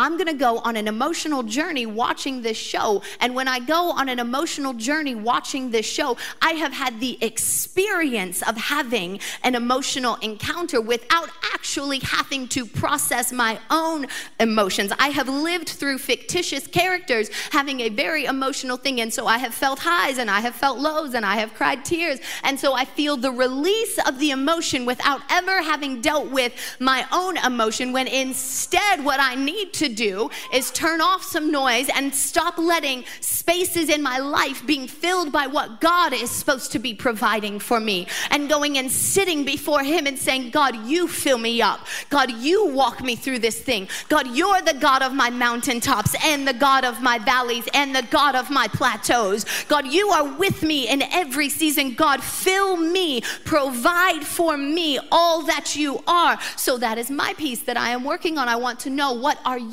I'm 0.01 0.17
gonna 0.17 0.33
go 0.33 0.57
on 0.59 0.75
an 0.75 0.87
emotional 0.87 1.43
journey 1.43 1.85
watching 1.85 2.41
this 2.41 2.57
show. 2.57 3.03
And 3.19 3.35
when 3.35 3.47
I 3.47 3.59
go 3.59 3.91
on 3.91 4.09
an 4.09 4.17
emotional 4.17 4.73
journey 4.73 5.13
watching 5.13 5.69
this 5.69 5.85
show, 5.85 6.17
I 6.41 6.53
have 6.53 6.73
had 6.73 6.99
the 6.99 7.19
experience 7.21 8.41
of 8.41 8.57
having 8.57 9.19
an 9.43 9.53
emotional 9.53 10.15
encounter 10.15 10.81
without 10.81 11.29
actually 11.53 11.99
having 11.99 12.47
to 12.47 12.65
process 12.65 13.31
my 13.31 13.59
own 13.69 14.07
emotions. 14.39 14.91
I 14.97 15.09
have 15.09 15.29
lived 15.29 15.69
through 15.69 15.99
fictitious 15.99 16.65
characters 16.65 17.29
having 17.51 17.81
a 17.81 17.89
very 17.89 18.25
emotional 18.25 18.77
thing. 18.77 19.01
And 19.01 19.13
so 19.13 19.27
I 19.27 19.37
have 19.37 19.53
felt 19.53 19.77
highs 19.79 20.17
and 20.17 20.31
I 20.31 20.39
have 20.39 20.55
felt 20.55 20.79
lows 20.79 21.13
and 21.13 21.23
I 21.23 21.35
have 21.35 21.53
cried 21.53 21.85
tears. 21.85 22.19
And 22.43 22.59
so 22.59 22.73
I 22.73 22.85
feel 22.85 23.17
the 23.17 23.31
release 23.31 23.99
of 24.07 24.17
the 24.17 24.31
emotion 24.31 24.87
without 24.87 25.21
ever 25.29 25.61
having 25.61 26.01
dealt 26.01 26.31
with 26.31 26.53
my 26.79 27.05
own 27.11 27.37
emotion 27.37 27.93
when 27.93 28.07
instead 28.07 29.05
what 29.05 29.19
I 29.19 29.35
need 29.35 29.73
to 29.73 29.90
do 29.91 30.29
is 30.53 30.71
turn 30.71 31.01
off 31.01 31.23
some 31.23 31.51
noise 31.51 31.89
and 31.93 32.13
stop 32.13 32.57
letting 32.57 33.03
spaces 33.19 33.89
in 33.89 34.01
my 34.01 34.19
life 34.19 34.65
being 34.65 34.87
filled 34.87 35.31
by 35.31 35.47
what 35.47 35.81
God 35.81 36.13
is 36.13 36.29
supposed 36.29 36.71
to 36.71 36.79
be 36.79 36.93
providing 36.93 37.59
for 37.59 37.79
me 37.79 38.07
and 38.29 38.49
going 38.49 38.77
and 38.77 38.91
sitting 38.91 39.43
before 39.43 39.83
Him 39.83 40.07
and 40.07 40.17
saying, 40.17 40.51
God, 40.51 40.87
you 40.87 41.07
fill 41.07 41.37
me 41.37 41.61
up. 41.61 41.87
God, 42.09 42.31
you 42.31 42.67
walk 42.67 43.01
me 43.01 43.15
through 43.15 43.39
this 43.39 43.59
thing. 43.59 43.87
God, 44.09 44.27
you're 44.35 44.61
the 44.61 44.73
God 44.73 45.01
of 45.01 45.13
my 45.13 45.29
mountaintops 45.29 46.15
and 46.23 46.47
the 46.47 46.53
God 46.53 46.85
of 46.85 47.01
my 47.01 47.17
valleys 47.17 47.67
and 47.73 47.95
the 47.95 48.03
God 48.03 48.35
of 48.35 48.49
my 48.49 48.67
plateaus. 48.67 49.45
God, 49.67 49.87
you 49.87 50.09
are 50.09 50.37
with 50.37 50.63
me 50.63 50.87
in 50.87 51.01
every 51.01 51.49
season. 51.49 51.93
God, 51.93 52.23
fill 52.23 52.77
me, 52.77 53.21
provide 53.45 54.23
for 54.23 54.57
me 54.57 54.99
all 55.11 55.43
that 55.43 55.75
you 55.75 56.01
are. 56.07 56.39
So 56.55 56.77
that 56.77 56.97
is 56.97 57.09
my 57.09 57.33
piece 57.33 57.61
that 57.63 57.77
I 57.77 57.89
am 57.89 58.03
working 58.03 58.37
on. 58.37 58.47
I 58.47 58.55
want 58.55 58.79
to 58.81 58.89
know 58.89 59.13
what 59.13 59.39
are 59.45 59.59
you 59.59 59.70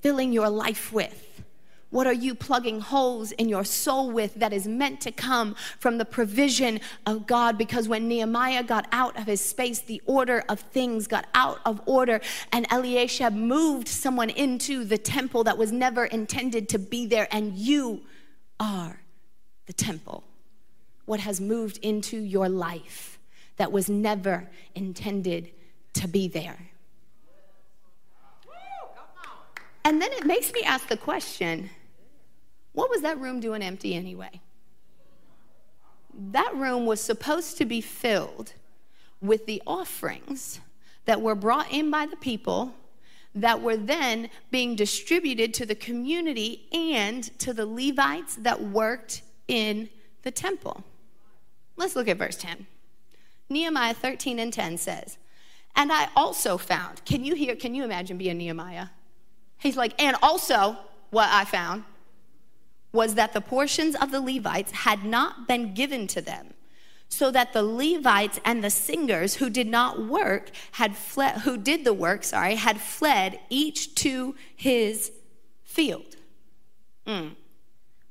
filling 0.00 0.32
your 0.32 0.48
life 0.48 0.92
with? 0.92 1.26
What 1.90 2.06
are 2.06 2.12
you 2.12 2.36
plugging 2.36 2.78
holes 2.80 3.32
in 3.32 3.48
your 3.48 3.64
soul 3.64 4.12
with 4.12 4.36
that 4.36 4.52
is 4.52 4.66
meant 4.66 5.00
to 5.00 5.10
come 5.10 5.56
from 5.80 5.98
the 5.98 6.04
provision 6.04 6.80
of 7.04 7.26
God? 7.26 7.58
Because 7.58 7.88
when 7.88 8.06
Nehemiah 8.06 8.62
got 8.62 8.86
out 8.92 9.18
of 9.18 9.26
his 9.26 9.40
space, 9.40 9.80
the 9.80 10.00
order 10.06 10.44
of 10.48 10.60
things 10.60 11.08
got 11.08 11.26
out 11.34 11.58
of 11.66 11.82
order, 11.86 12.20
and 12.52 12.64
Eliashib 12.70 13.32
moved 13.32 13.88
someone 13.88 14.30
into 14.30 14.84
the 14.84 14.98
temple 14.98 15.42
that 15.44 15.58
was 15.58 15.72
never 15.72 16.04
intended 16.04 16.68
to 16.68 16.78
be 16.78 17.06
there, 17.06 17.26
and 17.32 17.56
you 17.56 18.02
are 18.60 19.00
the 19.66 19.72
temple. 19.72 20.22
What 21.06 21.18
has 21.18 21.40
moved 21.40 21.78
into 21.78 22.18
your 22.18 22.48
life 22.48 23.18
that 23.56 23.72
was 23.72 23.88
never 23.88 24.48
intended 24.76 25.50
to 25.94 26.06
be 26.06 26.28
there? 26.28 26.69
And 29.84 30.00
then 30.00 30.12
it 30.12 30.26
makes 30.26 30.52
me 30.52 30.62
ask 30.62 30.88
the 30.88 30.96
question 30.96 31.70
what 32.72 32.90
was 32.90 33.02
that 33.02 33.18
room 33.18 33.40
doing 33.40 33.62
empty 33.62 33.94
anyway? 33.94 34.40
That 36.32 36.54
room 36.54 36.86
was 36.86 37.00
supposed 37.00 37.58
to 37.58 37.64
be 37.64 37.80
filled 37.80 38.52
with 39.20 39.46
the 39.46 39.62
offerings 39.66 40.60
that 41.04 41.20
were 41.20 41.34
brought 41.34 41.70
in 41.72 41.90
by 41.90 42.06
the 42.06 42.16
people 42.16 42.72
that 43.34 43.60
were 43.60 43.76
then 43.76 44.28
being 44.50 44.74
distributed 44.74 45.54
to 45.54 45.66
the 45.66 45.74
community 45.74 46.66
and 46.72 47.24
to 47.38 47.52
the 47.52 47.66
Levites 47.66 48.36
that 48.36 48.60
worked 48.60 49.22
in 49.46 49.88
the 50.22 50.30
temple. 50.30 50.84
Let's 51.76 51.96
look 51.96 52.08
at 52.08 52.18
verse 52.18 52.36
10. 52.36 52.66
Nehemiah 53.48 53.94
13 53.94 54.38
and 54.38 54.52
10 54.52 54.78
says, 54.78 55.16
And 55.74 55.92
I 55.92 56.08
also 56.16 56.56
found, 56.56 57.04
can 57.04 57.24
you 57.24 57.34
hear, 57.34 57.56
can 57.56 57.74
you 57.74 57.84
imagine 57.84 58.18
being 58.18 58.38
Nehemiah? 58.38 58.88
He's 59.60 59.76
like, 59.76 60.00
and 60.02 60.16
also 60.22 60.76
what 61.10 61.28
I 61.30 61.44
found 61.44 61.84
was 62.92 63.14
that 63.14 63.32
the 63.32 63.40
portions 63.40 63.94
of 63.94 64.10
the 64.10 64.20
Levites 64.20 64.72
had 64.72 65.04
not 65.04 65.46
been 65.46 65.74
given 65.74 66.06
to 66.08 66.20
them, 66.20 66.54
so 67.08 67.30
that 67.30 67.52
the 67.52 67.62
Levites 67.62 68.40
and 68.44 68.64
the 68.64 68.70
singers 68.70 69.34
who 69.36 69.50
did 69.50 69.66
not 69.66 70.06
work 70.06 70.50
had 70.72 70.96
fled, 70.96 71.38
who 71.42 71.56
did 71.56 71.84
the 71.84 71.94
work, 71.94 72.24
sorry, 72.24 72.56
had 72.56 72.80
fled 72.80 73.38
each 73.48 73.94
to 73.96 74.34
his 74.56 75.12
field. 75.62 76.16
Mm. 77.06 77.36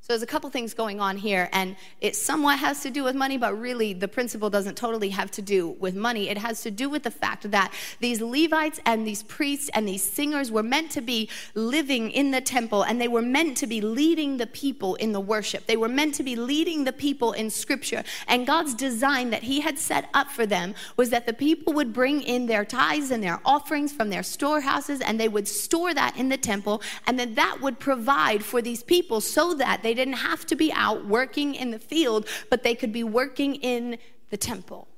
So 0.09 0.13
there's 0.13 0.23
a 0.23 0.25
couple 0.25 0.49
things 0.49 0.73
going 0.73 0.99
on 0.99 1.17
here, 1.17 1.49
and 1.53 1.75
it 2.01 2.15
somewhat 2.15 2.57
has 2.57 2.81
to 2.81 2.89
do 2.89 3.03
with 3.03 3.15
money, 3.15 3.37
but 3.37 3.53
really 3.53 3.93
the 3.93 4.07
principle 4.07 4.49
doesn't 4.49 4.75
totally 4.75 5.09
have 5.09 5.29
to 5.29 5.43
do 5.43 5.67
with 5.79 5.93
money. 5.93 6.29
It 6.29 6.39
has 6.39 6.63
to 6.63 6.71
do 6.71 6.89
with 6.89 7.03
the 7.03 7.11
fact 7.11 7.51
that 7.51 7.71
these 7.99 8.19
Levites 8.19 8.79
and 8.87 9.05
these 9.05 9.21
priests 9.21 9.69
and 9.75 9.87
these 9.87 10.01
singers 10.01 10.49
were 10.49 10.63
meant 10.63 10.89
to 10.93 11.01
be 11.01 11.29
living 11.53 12.09
in 12.09 12.31
the 12.31 12.41
temple, 12.41 12.81
and 12.81 12.99
they 12.99 13.07
were 13.07 13.21
meant 13.21 13.55
to 13.57 13.67
be 13.67 13.81
leading 13.81 14.37
the 14.37 14.47
people 14.47 14.95
in 14.95 15.11
the 15.11 15.19
worship. 15.19 15.67
They 15.67 15.77
were 15.77 15.87
meant 15.87 16.15
to 16.15 16.23
be 16.23 16.35
leading 16.35 16.85
the 16.85 16.91
people 16.91 17.33
in 17.33 17.51
scripture. 17.51 18.03
And 18.27 18.47
God's 18.47 18.73
design 18.73 19.29
that 19.29 19.43
He 19.43 19.61
had 19.61 19.77
set 19.77 20.09
up 20.15 20.31
for 20.31 20.47
them 20.47 20.73
was 20.97 21.11
that 21.11 21.27
the 21.27 21.33
people 21.33 21.71
would 21.73 21.93
bring 21.93 22.23
in 22.23 22.47
their 22.47 22.65
tithes 22.65 23.11
and 23.11 23.21
their 23.21 23.39
offerings 23.45 23.93
from 23.93 24.09
their 24.09 24.23
storehouses, 24.23 25.01
and 25.01 25.19
they 25.19 25.29
would 25.29 25.47
store 25.47 25.93
that 25.93 26.17
in 26.17 26.29
the 26.29 26.37
temple, 26.37 26.81
and 27.05 27.19
then 27.19 27.35
that 27.35 27.61
would 27.61 27.77
provide 27.77 28.43
for 28.43 28.59
these 28.59 28.81
people 28.81 29.21
so 29.21 29.53
that 29.53 29.83
they 29.83 29.98
didn't 29.99 30.17
have 30.31 30.45
to 30.47 30.55
be 30.55 30.71
out 30.73 31.05
working 31.05 31.55
in 31.55 31.71
the 31.71 31.79
field, 31.79 32.27
but 32.49 32.63
they 32.63 32.73
could 32.73 32.93
be 32.93 33.03
working 33.03 33.55
in 33.55 33.97
the 34.29 34.37
temple. 34.37 34.88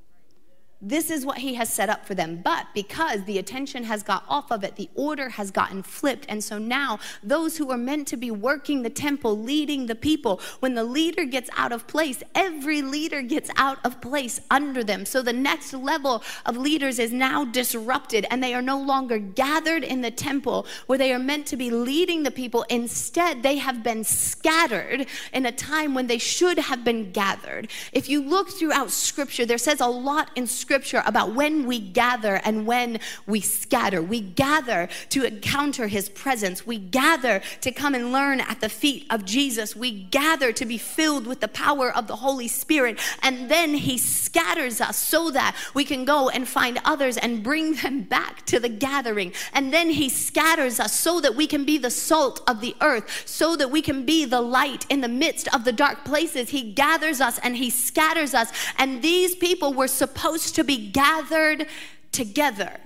This 0.84 1.12
is 1.12 1.26
what 1.28 1.38
he 1.38 1.54
has 1.56 1.72
set 1.72 1.90
up 1.90 2.08
for 2.08 2.16
them. 2.16 2.42
But 2.44 2.66
because 2.74 3.24
the 3.26 3.38
attention 3.38 3.84
has 3.84 4.02
got 4.02 4.24
off 4.28 4.52
of 4.52 4.64
it, 4.64 4.78
the 4.78 4.90
order 4.96 5.30
has 5.30 5.52
gotten 5.52 5.84
flipped. 5.84 6.26
And 6.28 6.44
so 6.44 6.58
now 6.58 6.98
those 7.22 7.58
who 7.58 7.70
are 7.70 7.78
meant 7.78 8.08
to 8.08 8.18
be 8.18 8.32
working 8.32 8.82
the 8.82 8.90
temple, 8.90 9.40
leading 9.40 9.86
the 9.86 9.94
people, 9.94 10.42
when 10.60 10.74
the 10.74 10.84
leader 10.84 11.24
gets 11.24 11.52
out 11.56 11.72
of 11.72 11.86
place, 11.86 12.24
every 12.34 12.82
leader 12.82 13.22
gets 13.22 13.52
out 13.58 13.78
of 13.86 14.02
place 14.02 14.42
under 14.50 14.84
them. 14.84 15.06
So 15.06 15.22
the 15.22 15.34
next 15.34 15.72
level 15.74 16.24
of 16.48 16.58
leaders 16.58 16.98
is 16.98 17.12
now 17.12 17.46
disrupted 17.46 18.26
and 18.32 18.44
they 18.44 18.56
are 18.56 18.62
no 18.62 18.82
longer 18.82 19.20
gathered 19.20 19.84
in 19.84 20.02
the 20.02 20.12
temple 20.12 20.66
where 20.88 20.98
they 20.98 21.14
are 21.14 21.20
meant 21.20 21.46
to 21.48 21.58
be 21.58 21.70
leading 21.70 22.24
the 22.24 22.32
people. 22.32 22.66
Instead, 22.70 23.44
they 23.44 23.58
have 23.58 23.84
been 23.84 24.04
scattered 24.04 25.06
in 25.32 25.46
a 25.46 25.52
time 25.52 25.94
when 25.94 26.08
they 26.08 26.18
should 26.18 26.58
have 26.58 26.84
been 26.84 27.12
gathered. 27.12 27.70
If 27.94 28.10
you 28.10 28.24
look 28.24 28.50
throughout 28.50 28.90
scripture, 28.90 29.46
there 29.46 29.60
says 29.60 29.80
a 29.80 29.88
lot 29.88 30.32
in 30.36 30.48
scripture 30.48 30.71
scripture 30.72 31.04
about 31.06 31.36
when 31.36 31.66
we 31.68 31.82
gather 31.82 32.36
and 32.46 32.66
when 32.66 32.98
we 33.28 33.42
scatter. 33.42 34.02
We 34.02 34.22
gather 34.22 34.88
to 35.10 35.26
encounter 35.26 35.88
his 35.88 36.08
presence. 36.08 36.66
We 36.66 36.78
gather 36.78 37.42
to 37.60 37.74
come 37.74 37.94
and 37.94 38.14
learn 38.14 38.40
at 38.40 38.62
the 38.62 38.70
feet 38.70 39.06
of 39.10 39.26
Jesus. 39.26 39.76
We 39.76 39.92
gather 39.92 40.54
to 40.54 40.66
be 40.66 40.78
filled 40.78 41.28
with 41.28 41.42
the 41.42 41.50
power 41.50 41.94
of 41.94 42.08
the 42.08 42.16
Holy 42.16 42.48
Spirit. 42.48 43.02
And 43.22 43.52
then 43.52 43.74
he 43.74 43.98
scatters 43.98 44.80
us 44.80 44.96
so 44.96 45.30
that 45.32 45.58
we 45.74 45.84
can 45.84 46.06
go 46.06 46.30
and 46.30 46.48
find 46.48 46.80
others 46.86 47.18
and 47.18 47.44
bring 47.44 47.74
them 47.74 48.04
back 48.04 48.46
to 48.46 48.58
the 48.58 48.70
gathering. 48.70 49.34
And 49.52 49.74
then 49.74 49.90
he 49.90 50.08
scatters 50.08 50.80
us 50.80 50.98
so 50.98 51.20
that 51.20 51.36
we 51.36 51.48
can 51.48 51.66
be 51.66 51.80
the 51.80 51.92
salt 51.92 52.42
of 52.48 52.62
the 52.62 52.78
earth, 52.80 53.24
so 53.26 53.58
that 53.58 53.72
we 53.72 53.82
can 53.82 54.06
be 54.06 54.24
the 54.24 54.40
light 54.40 54.86
in 54.88 55.02
the 55.02 55.10
midst 55.10 55.54
of 55.54 55.66
the 55.66 55.74
dark 55.74 56.06
places. 56.06 56.52
He 56.52 56.72
gathers 56.72 57.20
us 57.20 57.40
and 57.40 57.58
he 57.58 57.70
scatters 57.70 58.34
us. 58.34 58.54
And 58.78 59.02
these 59.02 59.36
people 59.36 59.74
were 59.74 59.90
supposed 59.90 60.56
to 60.56 60.61
to 60.62 60.66
be 60.66 60.92
gathered 60.92 61.66
together. 62.12 62.78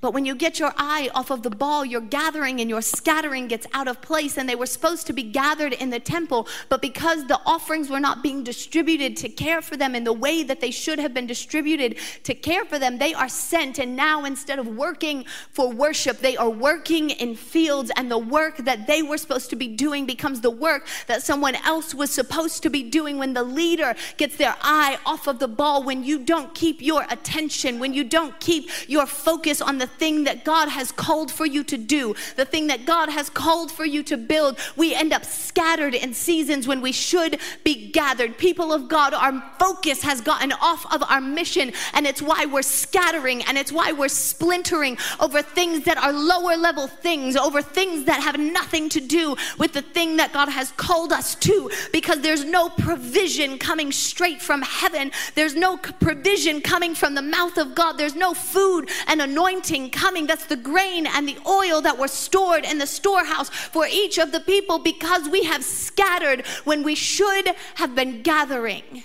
But 0.00 0.14
when 0.14 0.24
you 0.24 0.36
get 0.36 0.60
your 0.60 0.72
eye 0.76 1.10
off 1.12 1.32
of 1.32 1.42
the 1.42 1.50
ball, 1.50 1.84
your 1.84 2.00
gathering 2.00 2.60
and 2.60 2.70
your 2.70 2.82
scattering 2.82 3.48
gets 3.48 3.66
out 3.74 3.88
of 3.88 4.00
place. 4.00 4.38
And 4.38 4.48
they 4.48 4.54
were 4.54 4.66
supposed 4.66 5.08
to 5.08 5.12
be 5.12 5.24
gathered 5.24 5.72
in 5.72 5.90
the 5.90 5.98
temple, 5.98 6.46
but 6.68 6.80
because 6.80 7.26
the 7.26 7.40
offerings 7.44 7.90
were 7.90 7.98
not 7.98 8.22
being 8.22 8.44
distributed 8.44 9.16
to 9.16 9.28
care 9.28 9.60
for 9.60 9.76
them 9.76 9.96
in 9.96 10.04
the 10.04 10.12
way 10.12 10.44
that 10.44 10.60
they 10.60 10.70
should 10.70 11.00
have 11.00 11.12
been 11.12 11.26
distributed 11.26 11.96
to 12.22 12.34
care 12.34 12.64
for 12.64 12.78
them, 12.78 12.98
they 12.98 13.12
are 13.12 13.28
sent. 13.28 13.80
And 13.80 13.96
now 13.96 14.24
instead 14.24 14.60
of 14.60 14.68
working 14.68 15.24
for 15.50 15.72
worship, 15.72 16.18
they 16.18 16.36
are 16.36 16.50
working 16.50 17.10
in 17.10 17.34
fields. 17.34 17.90
And 17.96 18.08
the 18.08 18.18
work 18.18 18.58
that 18.58 18.86
they 18.86 19.02
were 19.02 19.18
supposed 19.18 19.50
to 19.50 19.56
be 19.56 19.66
doing 19.66 20.06
becomes 20.06 20.42
the 20.42 20.50
work 20.50 20.86
that 21.08 21.24
someone 21.24 21.56
else 21.56 21.92
was 21.92 22.12
supposed 22.12 22.62
to 22.62 22.70
be 22.70 22.84
doing 22.84 23.18
when 23.18 23.34
the 23.34 23.42
leader 23.42 23.96
gets 24.16 24.36
their 24.36 24.54
eye 24.62 24.96
off 25.04 25.26
of 25.26 25.40
the 25.40 25.48
ball, 25.48 25.82
when 25.82 26.04
you 26.04 26.20
don't 26.20 26.54
keep 26.54 26.80
your 26.80 27.04
attention, 27.10 27.80
when 27.80 27.92
you 27.92 28.04
don't 28.04 28.38
keep 28.38 28.70
your 28.88 29.04
focus 29.04 29.60
on 29.60 29.78
the 29.78 29.87
thing 29.88 30.24
that 30.24 30.44
God 30.44 30.68
has 30.68 30.92
called 30.92 31.30
for 31.30 31.46
you 31.46 31.64
to 31.64 31.76
do, 31.76 32.14
the 32.36 32.44
thing 32.44 32.68
that 32.68 32.86
God 32.86 33.08
has 33.08 33.28
called 33.30 33.70
for 33.70 33.84
you 33.84 34.02
to 34.04 34.16
build, 34.16 34.58
we 34.76 34.94
end 34.94 35.12
up 35.12 35.24
scattered 35.24 35.94
in 35.94 36.14
seasons 36.14 36.68
when 36.68 36.80
we 36.80 36.92
should 36.92 37.40
be 37.64 37.90
gathered. 37.90 38.38
People 38.38 38.72
of 38.72 38.88
God, 38.88 39.14
our 39.14 39.42
focus 39.58 40.02
has 40.02 40.20
gotten 40.20 40.52
off 40.52 40.86
of 40.92 41.02
our 41.02 41.20
mission, 41.20 41.72
and 41.94 42.06
it's 42.06 42.22
why 42.22 42.44
we're 42.44 42.62
scattering 42.62 43.42
and 43.44 43.56
it's 43.56 43.72
why 43.72 43.92
we're 43.92 44.08
splintering 44.08 44.98
over 45.20 45.42
things 45.42 45.84
that 45.84 45.96
are 45.98 46.12
lower 46.12 46.56
level 46.56 46.86
things, 46.86 47.36
over 47.36 47.62
things 47.62 48.04
that 48.04 48.22
have 48.22 48.38
nothing 48.38 48.88
to 48.90 49.00
do 49.00 49.36
with 49.58 49.72
the 49.72 49.82
thing 49.82 50.16
that 50.16 50.32
God 50.32 50.48
has 50.48 50.72
called 50.72 51.12
us 51.12 51.34
to, 51.36 51.70
because 51.92 52.20
there's 52.20 52.44
no 52.44 52.68
provision 52.68 53.58
coming 53.58 53.92
straight 53.92 54.42
from 54.42 54.62
heaven. 54.62 55.10
There's 55.34 55.54
no 55.54 55.76
provision 55.76 56.60
coming 56.60 56.94
from 56.94 57.14
the 57.14 57.22
mouth 57.22 57.56
of 57.56 57.74
God. 57.74 57.92
There's 57.92 58.16
no 58.16 58.34
food 58.34 58.90
and 59.06 59.22
anointing 59.22 59.77
coming. 59.86 60.26
That's 60.26 60.46
the 60.46 60.56
grain 60.56 61.06
and 61.06 61.28
the 61.28 61.38
oil 61.46 61.80
that 61.82 61.98
were 61.98 62.08
stored 62.08 62.64
in 62.64 62.78
the 62.78 62.86
storehouse 62.86 63.48
for 63.48 63.86
each 63.86 64.18
of 64.18 64.32
the 64.32 64.40
people 64.40 64.78
because 64.78 65.28
we 65.28 65.44
have 65.44 65.62
scattered 65.64 66.46
when 66.64 66.82
we 66.82 66.94
should 66.94 67.48
have 67.74 67.94
been 67.94 68.22
gathering. 68.22 69.04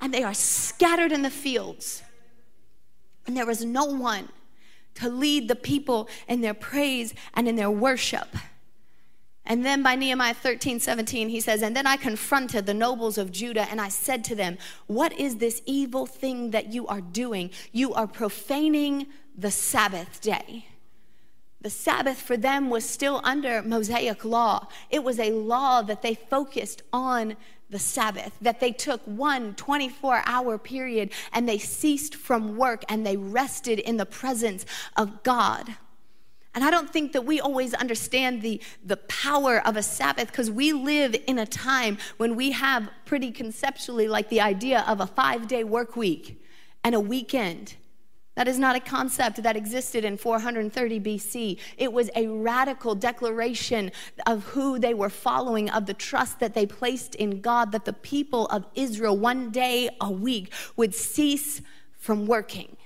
And 0.00 0.14
they 0.14 0.22
are 0.22 0.34
scattered 0.34 1.12
in 1.12 1.22
the 1.22 1.30
fields. 1.30 2.02
And 3.26 3.36
there 3.36 3.46
was 3.46 3.64
no 3.64 3.84
one 3.84 4.28
to 4.94 5.08
lead 5.08 5.48
the 5.48 5.56
people 5.56 6.08
in 6.28 6.40
their 6.40 6.54
praise 6.54 7.14
and 7.34 7.48
in 7.48 7.56
their 7.56 7.70
worship. 7.70 8.28
And 9.44 9.66
then 9.66 9.82
by 9.82 9.96
Nehemiah 9.96 10.34
13, 10.34 10.78
17, 10.78 11.28
he 11.28 11.40
says, 11.40 11.62
And 11.62 11.76
then 11.76 11.86
I 11.86 11.96
confronted 11.96 12.64
the 12.64 12.74
nobles 12.74 13.18
of 13.18 13.32
Judah 13.32 13.68
and 13.70 13.80
I 13.80 13.88
said 13.88 14.22
to 14.24 14.34
them, 14.34 14.56
What 14.86 15.12
is 15.18 15.36
this 15.36 15.62
evil 15.66 16.06
thing 16.06 16.52
that 16.52 16.72
you 16.72 16.86
are 16.86 17.00
doing? 17.00 17.50
You 17.72 17.92
are 17.94 18.06
profaning 18.06 19.08
the 19.36 19.50
Sabbath 19.50 20.20
day. 20.20 20.66
The 21.60 21.70
Sabbath 21.70 22.20
for 22.20 22.36
them 22.36 22.70
was 22.70 22.88
still 22.88 23.20
under 23.24 23.62
Mosaic 23.62 24.24
law. 24.24 24.68
It 24.90 25.02
was 25.04 25.18
a 25.18 25.30
law 25.30 25.82
that 25.82 26.02
they 26.02 26.14
focused 26.14 26.82
on 26.92 27.36
the 27.70 27.78
Sabbath, 27.78 28.36
that 28.40 28.60
they 28.60 28.72
took 28.72 29.00
one 29.06 29.54
24 29.54 30.22
hour 30.26 30.58
period 30.58 31.10
and 31.32 31.48
they 31.48 31.58
ceased 31.58 32.14
from 32.14 32.56
work 32.56 32.84
and 32.88 33.04
they 33.04 33.16
rested 33.16 33.78
in 33.78 33.96
the 33.96 34.06
presence 34.06 34.66
of 34.96 35.22
God. 35.22 35.76
And 36.54 36.62
I 36.64 36.70
don't 36.70 36.90
think 36.90 37.12
that 37.12 37.24
we 37.24 37.40
always 37.40 37.72
understand 37.72 38.42
the, 38.42 38.60
the 38.84 38.98
power 38.98 39.66
of 39.66 39.76
a 39.76 39.82
Sabbath 39.82 40.28
because 40.28 40.50
we 40.50 40.72
live 40.72 41.16
in 41.26 41.38
a 41.38 41.46
time 41.46 41.96
when 42.18 42.36
we 42.36 42.52
have 42.52 42.90
pretty 43.06 43.30
conceptually 43.30 44.06
like 44.06 44.28
the 44.28 44.40
idea 44.40 44.84
of 44.86 45.00
a 45.00 45.06
five 45.06 45.48
day 45.48 45.64
work 45.64 45.96
week 45.96 46.42
and 46.84 46.94
a 46.94 47.00
weekend. 47.00 47.76
That 48.34 48.48
is 48.48 48.58
not 48.58 48.76
a 48.76 48.80
concept 48.80 49.42
that 49.42 49.56
existed 49.56 50.04
in 50.04 50.16
430 50.16 51.00
BC. 51.00 51.58
It 51.76 51.92
was 51.92 52.10
a 52.16 52.26
radical 52.28 52.94
declaration 52.94 53.92
of 54.26 54.44
who 54.44 54.78
they 54.78 54.94
were 54.94 55.10
following, 55.10 55.68
of 55.68 55.84
the 55.84 55.94
trust 55.94 56.40
that 56.40 56.54
they 56.54 56.64
placed 56.64 57.14
in 57.14 57.42
God, 57.42 57.72
that 57.72 57.84
the 57.84 57.92
people 57.92 58.46
of 58.46 58.64
Israel 58.74 59.16
one 59.16 59.50
day 59.50 59.90
a 60.00 60.10
week 60.10 60.52
would 60.76 60.94
cease 60.94 61.60
from 61.98 62.26
working 62.26 62.76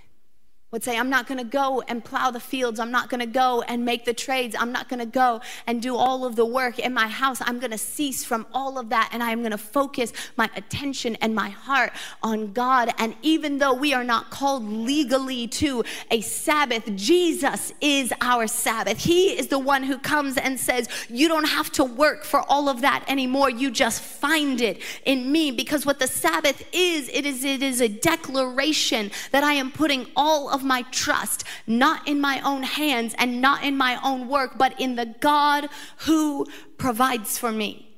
would 0.72 0.82
say, 0.82 0.98
I'm 0.98 1.08
not 1.08 1.28
going 1.28 1.38
to 1.38 1.44
go 1.44 1.80
and 1.86 2.04
plow 2.04 2.32
the 2.32 2.40
fields. 2.40 2.80
I'm 2.80 2.90
not 2.90 3.08
going 3.08 3.20
to 3.20 3.26
go 3.26 3.62
and 3.62 3.84
make 3.84 4.04
the 4.04 4.12
trades. 4.12 4.56
I'm 4.58 4.72
not 4.72 4.88
going 4.88 4.98
to 4.98 5.06
go 5.06 5.40
and 5.64 5.80
do 5.80 5.94
all 5.94 6.24
of 6.24 6.34
the 6.34 6.44
work 6.44 6.80
in 6.80 6.92
my 6.92 7.06
house. 7.06 7.38
I'm 7.40 7.60
going 7.60 7.70
to 7.70 7.78
cease 7.78 8.24
from 8.24 8.46
all 8.52 8.76
of 8.76 8.88
that 8.88 9.10
and 9.12 9.22
I 9.22 9.30
am 9.30 9.40
going 9.40 9.52
to 9.52 9.58
focus 9.58 10.12
my 10.36 10.50
attention 10.56 11.16
and 11.20 11.36
my 11.36 11.50
heart 11.50 11.92
on 12.20 12.52
God. 12.52 12.92
And 12.98 13.14
even 13.22 13.58
though 13.58 13.74
we 13.74 13.94
are 13.94 14.02
not 14.02 14.30
called 14.30 14.68
legally 14.68 15.46
to 15.48 15.84
a 16.10 16.20
Sabbath, 16.20 16.84
Jesus 16.96 17.72
is 17.80 18.12
our 18.20 18.48
Sabbath. 18.48 18.98
He 18.98 19.38
is 19.38 19.46
the 19.46 19.60
one 19.60 19.84
who 19.84 19.98
comes 19.98 20.36
and 20.36 20.58
says, 20.58 20.88
You 21.08 21.28
don't 21.28 21.48
have 21.48 21.70
to 21.72 21.84
work 21.84 22.24
for 22.24 22.40
all 22.40 22.68
of 22.68 22.80
that 22.80 23.04
anymore. 23.06 23.50
You 23.50 23.70
just 23.70 24.02
find 24.02 24.60
it 24.60 24.82
in 25.04 25.30
me. 25.30 25.52
Because 25.52 25.86
what 25.86 26.00
the 26.00 26.08
Sabbath 26.08 26.66
is, 26.72 27.08
it 27.10 27.24
is, 27.24 27.44
it 27.44 27.62
is 27.62 27.80
a 27.80 27.88
declaration 27.88 29.12
that 29.30 29.44
I 29.44 29.52
am 29.52 29.70
putting 29.70 30.08
all 30.16 30.55
of 30.56 30.64
my 30.64 30.82
trust 30.90 31.44
not 31.66 32.08
in 32.08 32.20
my 32.20 32.40
own 32.40 32.64
hands 32.64 33.14
and 33.18 33.40
not 33.40 33.62
in 33.62 33.76
my 33.76 34.00
own 34.02 34.26
work, 34.26 34.58
but 34.58 34.80
in 34.80 34.96
the 34.96 35.14
God 35.20 35.68
who 35.98 36.46
provides 36.78 37.38
for 37.38 37.52
me. 37.52 37.88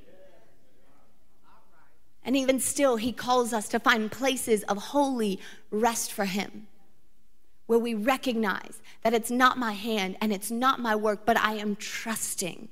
And 2.25 2.37
even 2.37 2.61
still, 2.61 2.97
he 2.97 3.13
calls 3.13 3.55
us 3.55 3.69
to 3.69 3.81
find 3.81 4.13
places 4.13 4.63
of 4.65 4.77
holy 4.77 5.41
rest 5.71 6.13
for 6.13 6.27
him, 6.27 6.67
where 7.67 7.79
we 7.79 7.95
recognize 7.95 8.83
that 9.03 9.15
it's 9.15 9.31
not 9.31 9.57
my 9.57 9.73
hand 9.73 10.19
and 10.21 10.31
it's 10.31 10.51
not 10.51 10.81
my 10.81 10.95
work, 10.95 11.25
but 11.25 11.39
I 11.39 11.55
am 11.55 11.77
trusting. 11.77 12.69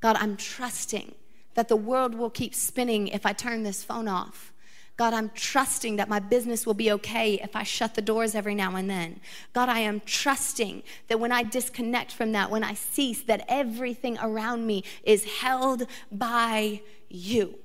God, 0.00 0.16
I'm 0.20 0.36
trusting 0.36 1.14
that 1.54 1.68
the 1.68 1.76
world 1.76 2.14
will 2.14 2.30
keep 2.30 2.54
spinning 2.54 3.08
if 3.08 3.26
I 3.26 3.32
turn 3.32 3.62
this 3.62 3.82
phone 3.82 4.06
off. 4.06 4.51
God, 5.02 5.14
I'm 5.14 5.32
trusting 5.34 5.96
that 5.96 6.08
my 6.08 6.20
business 6.20 6.64
will 6.64 6.74
be 6.74 6.92
okay 6.92 7.34
if 7.42 7.56
I 7.56 7.64
shut 7.64 7.96
the 7.96 8.00
doors 8.00 8.36
every 8.36 8.54
now 8.54 8.76
and 8.76 8.88
then. 8.88 9.18
God, 9.52 9.68
I 9.68 9.80
am 9.80 10.00
trusting 10.06 10.84
that 11.08 11.18
when 11.18 11.32
I 11.32 11.42
disconnect 11.42 12.12
from 12.12 12.30
that, 12.30 12.52
when 12.52 12.62
I 12.62 12.74
cease, 12.74 13.20
that 13.22 13.44
everything 13.48 14.16
around 14.22 14.64
me 14.64 14.84
is 15.02 15.24
held 15.24 15.88
by 16.12 16.82
you. 17.08 17.58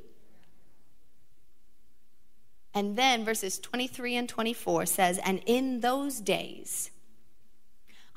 And 2.73 2.97
then 2.97 3.23
verses 3.23 3.59
23 3.59 4.15
and 4.15 4.27
24 4.27 4.87
says, 4.87 5.19
And 5.19 5.43
in 5.45 5.81
those 5.81 6.19
days, 6.19 6.89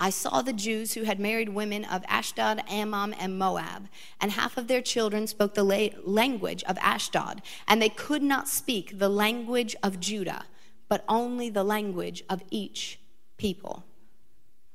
I 0.02 0.08
saw 0.08 0.40
the 0.40 0.54
Jews 0.54 0.94
who 0.94 1.02
had 1.02 1.20
married 1.20 1.50
women 1.50 1.84
of 1.84 2.02
Ashdod, 2.08 2.62
Ammon, 2.70 3.12
and 3.12 3.38
Moab, 3.38 3.88
and 4.18 4.32
half 4.32 4.56
of 4.56 4.66
their 4.66 4.80
children 4.80 5.26
spoke 5.26 5.52
the 5.52 5.62
la- 5.62 5.90
language 6.02 6.64
of 6.64 6.78
Ashdod, 6.78 7.42
and 7.68 7.82
they 7.82 7.90
could 7.90 8.22
not 8.22 8.48
speak 8.48 8.98
the 8.98 9.10
language 9.10 9.76
of 9.82 10.00
Judah, 10.00 10.46
but 10.88 11.04
only 11.06 11.50
the 11.50 11.62
language 11.62 12.24
of 12.30 12.42
each 12.50 12.98
people. 13.36 13.84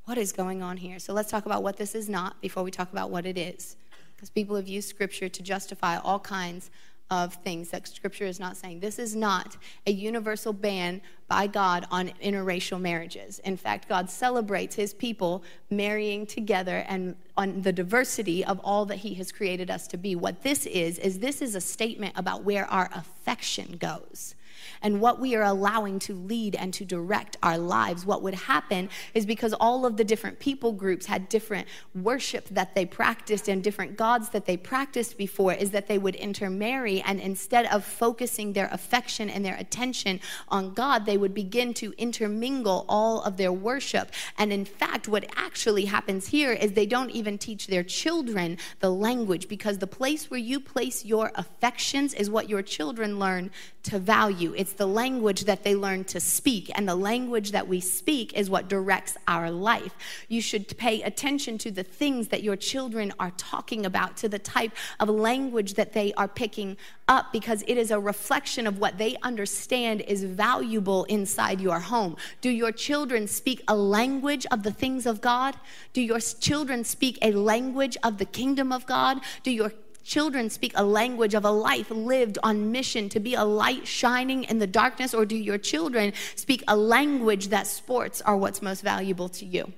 What 0.03 0.19
is 0.19 0.31
going 0.31 0.61
on 0.61 0.77
here? 0.77 0.99
So 0.99 1.11
let's 1.11 1.31
talk 1.31 1.47
about 1.47 1.63
what 1.63 1.77
this 1.77 1.95
is 1.95 2.07
not 2.07 2.39
before 2.39 2.61
we 2.61 2.69
talk 2.69 2.91
about 2.91 3.09
what 3.09 3.25
it 3.25 3.37
is. 3.37 3.77
Because 4.15 4.29
people 4.29 4.55
have 4.55 4.67
used 4.67 4.87
scripture 4.87 5.27
to 5.27 5.41
justify 5.41 5.97
all 5.97 6.19
kinds 6.19 6.69
of 7.11 7.35
things 7.35 7.69
that 7.69 7.87
scripture 7.87 8.25
is 8.25 8.39
not 8.39 8.57
saying. 8.57 8.79
This 8.79 8.97
is 8.97 9.15
not 9.15 9.57
a 9.85 9.91
universal 9.91 10.53
ban 10.53 11.01
by 11.27 11.47
God 11.47 11.85
on 11.91 12.09
interracial 12.21 12.79
marriages. 12.79 13.39
In 13.39 13.57
fact, 13.57 13.87
God 13.87 14.09
celebrates 14.09 14.75
his 14.75 14.93
people 14.93 15.43
marrying 15.69 16.25
together 16.25 16.83
and 16.87 17.15
on 17.37 17.61
the 17.61 17.73
diversity 17.73 18.43
of 18.43 18.59
all 18.63 18.85
that 18.85 18.97
he 18.97 19.13
has 19.15 19.31
created 19.31 19.69
us 19.69 19.87
to 19.87 19.97
be. 19.97 20.15
What 20.15 20.43
this 20.43 20.65
is, 20.65 20.97
is 20.99 21.19
this 21.19 21.41
is 21.41 21.55
a 21.55 21.61
statement 21.61 22.13
about 22.15 22.43
where 22.43 22.65
our 22.65 22.89
affection 22.93 23.77
goes 23.77 24.35
and 24.81 25.01
what 25.01 25.19
we 25.19 25.35
are 25.35 25.43
allowing 25.43 25.99
to 25.99 26.13
lead 26.13 26.55
and 26.55 26.73
to 26.73 26.85
direct 26.85 27.37
our 27.43 27.57
lives. 27.57 28.05
What 28.05 28.21
would 28.21 28.33
happen 28.33 28.89
is 29.13 29.25
because 29.25 29.53
all 29.53 29.85
of 29.85 29.97
the 29.97 30.03
different 30.03 30.39
people 30.39 30.71
groups 30.71 31.05
had 31.05 31.29
different 31.29 31.67
worship 31.93 32.47
that 32.49 32.75
they 32.75 32.85
practiced 32.85 33.47
and 33.47 33.63
different 33.63 33.97
gods 33.97 34.29
that 34.29 34.45
they 34.45 34.57
practiced 34.57 35.17
before, 35.17 35.53
is 35.53 35.71
that 35.71 35.87
they 35.87 35.97
would 35.97 36.15
intermarry 36.15 37.01
and 37.01 37.19
instead 37.19 37.65
of 37.67 37.83
focusing 37.83 38.53
their 38.53 38.69
affection 38.71 39.29
and 39.29 39.45
their 39.45 39.55
attention 39.55 40.19
on 40.49 40.73
God, 40.73 41.05
they 41.05 41.17
would 41.17 41.33
begin 41.33 41.73
to 41.75 41.93
intermingle 41.97 42.85
all 42.89 43.21
of 43.21 43.37
their 43.37 43.51
worship. 43.53 44.11
And 44.37 44.51
in 44.51 44.65
fact, 44.65 45.07
what 45.07 45.25
actually 45.35 45.85
happens 45.85 46.27
here 46.27 46.51
is 46.51 46.73
they 46.73 46.85
don't 46.85 47.11
even 47.11 47.37
teach 47.37 47.67
their 47.67 47.83
children 47.83 48.57
the 48.79 48.89
language 48.89 49.47
because 49.47 49.77
the 49.77 49.87
place 49.87 50.29
where 50.29 50.39
you 50.39 50.59
place 50.59 51.05
your 51.05 51.31
affections 51.35 52.13
is 52.13 52.29
what 52.29 52.49
your 52.49 52.61
children 52.61 53.19
learn 53.19 53.51
to 53.83 53.99
value. 53.99 54.53
It's 54.57 54.73
the 54.73 54.87
language 54.87 55.45
that 55.45 55.63
they 55.63 55.75
learn 55.75 56.03
to 56.05 56.19
speak, 56.19 56.71
and 56.75 56.87
the 56.87 56.95
language 56.95 57.51
that 57.51 57.67
we 57.67 57.79
speak 57.79 58.33
is 58.33 58.49
what 58.49 58.67
directs 58.67 59.17
our 59.27 59.51
life. 59.51 59.93
You 60.27 60.41
should 60.41 60.77
pay 60.77 61.01
attention 61.01 61.57
to 61.59 61.71
the 61.71 61.83
things 61.83 62.29
that 62.29 62.43
your 62.43 62.55
children 62.55 63.13
are 63.19 63.31
talking 63.37 63.85
about, 63.85 64.17
to 64.17 64.29
the 64.29 64.39
type 64.39 64.71
of 64.99 65.09
language 65.09 65.75
that 65.75 65.93
they 65.93 66.13
are 66.13 66.27
picking 66.27 66.77
up, 67.07 67.31
because 67.31 67.63
it 67.67 67.77
is 67.77 67.91
a 67.91 67.99
reflection 67.99 68.65
of 68.67 68.79
what 68.79 68.97
they 68.97 69.15
understand 69.21 70.01
is 70.01 70.23
valuable 70.23 71.03
inside 71.05 71.61
your 71.61 71.79
home. 71.79 72.15
Do 72.41 72.49
your 72.49 72.71
children 72.71 73.27
speak 73.27 73.63
a 73.67 73.75
language 73.75 74.45
of 74.51 74.63
the 74.63 74.71
things 74.71 75.05
of 75.05 75.21
God? 75.21 75.55
Do 75.93 76.01
your 76.01 76.19
children 76.19 76.83
speak 76.83 77.19
a 77.21 77.31
language 77.31 77.97
of 78.03 78.17
the 78.17 78.25
kingdom 78.25 78.71
of 78.71 78.85
God? 78.85 79.21
Do 79.43 79.51
your 79.51 79.71
children 80.05 80.49
speak 80.49 80.71
a 80.75 80.83
language 80.83 81.33
of 81.33 81.43
a 81.43 81.51
life 81.51 81.89
lived 81.89 82.37
on 82.43 82.71
mission 82.71 83.09
to 83.09 83.19
be 83.19 83.33
a 83.33 83.43
light 83.43 83.87
shining 83.87 84.43
in 84.43 84.59
the 84.59 84.67
darkness? 84.67 85.13
Or 85.13 85.25
do 85.25 85.35
your 85.35 85.57
children 85.57 86.13
speak 86.35 86.63
a 86.67 86.77
language 86.77 87.47
that 87.47 87.67
sports 87.67 88.21
are 88.21 88.37
what's 88.37 88.61
most 88.61 88.81
valuable 88.81 89.27
to 89.29 89.45
you? 89.45 89.73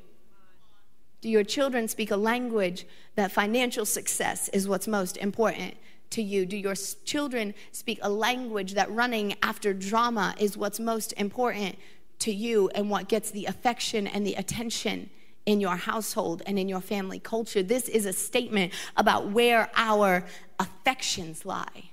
Do 1.22 1.30
your 1.30 1.44
children 1.44 1.88
speak 1.88 2.12
a 2.12 2.18
language 2.18 2.86
that 3.16 3.32
financial 3.32 3.86
success 3.86 4.50
is 4.50 4.68
what's 4.68 4.88
most 4.88 5.18
important 5.18 5.76
to 6.12 6.22
you? 6.22 6.46
Do 6.46 6.58
your 6.58 6.76
children 6.76 7.56
speak 7.72 8.00
a 8.02 8.10
language 8.10 8.74
that 8.74 8.92
running 8.92 9.36
after 9.42 9.74
drama 9.74 10.36
is 10.38 10.58
what's 10.58 10.80
most 10.80 11.14
important 11.14 11.78
to 12.20 12.34
you 12.34 12.70
and 12.76 12.90
what 12.90 13.08
gets 13.08 13.32
the 13.32 13.46
affection 13.46 14.08
and 14.08 14.28
the 14.28 14.36
attention 14.36 15.10
in 15.48 15.62
your 15.62 15.78
household 15.78 16.44
and 16.46 16.60
in 16.60 16.68
your 16.68 16.82
family 16.82 17.20
culture. 17.20 17.64
This 17.64 17.88
is 17.88 18.06
a 18.06 18.12
statement 18.12 18.74
about 18.98 19.32
where 19.32 19.72
our 19.76 20.26
affections 20.60 21.46
lie. 21.46 21.90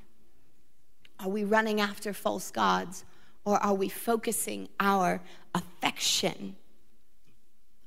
Are 1.21 1.29
we 1.29 1.45
running 1.45 1.81
after 1.81 2.13
false 2.13 2.51
gods 2.51 3.05
or 3.45 3.57
are 3.63 3.73
we 3.73 3.89
focusing 3.89 4.69
our 4.81 5.23
affection 5.55 6.57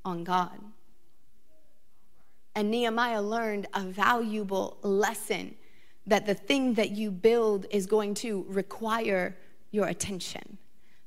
on 0.06 0.24
God? 0.24 0.58
And 2.56 2.72
Nehemiah 2.72 3.22
learned 3.22 3.68
a 3.74 3.84
valuable 3.84 4.78
lesson 4.82 5.54
that 6.08 6.26
the 6.26 6.34
thing 6.34 6.76
that 6.76 6.92
you 6.92 7.12
build 7.12 7.66
is 7.70 7.86
going 7.86 8.14
to 8.16 8.46
require 8.48 9.36
your 9.72 9.88
attention, 9.88 10.58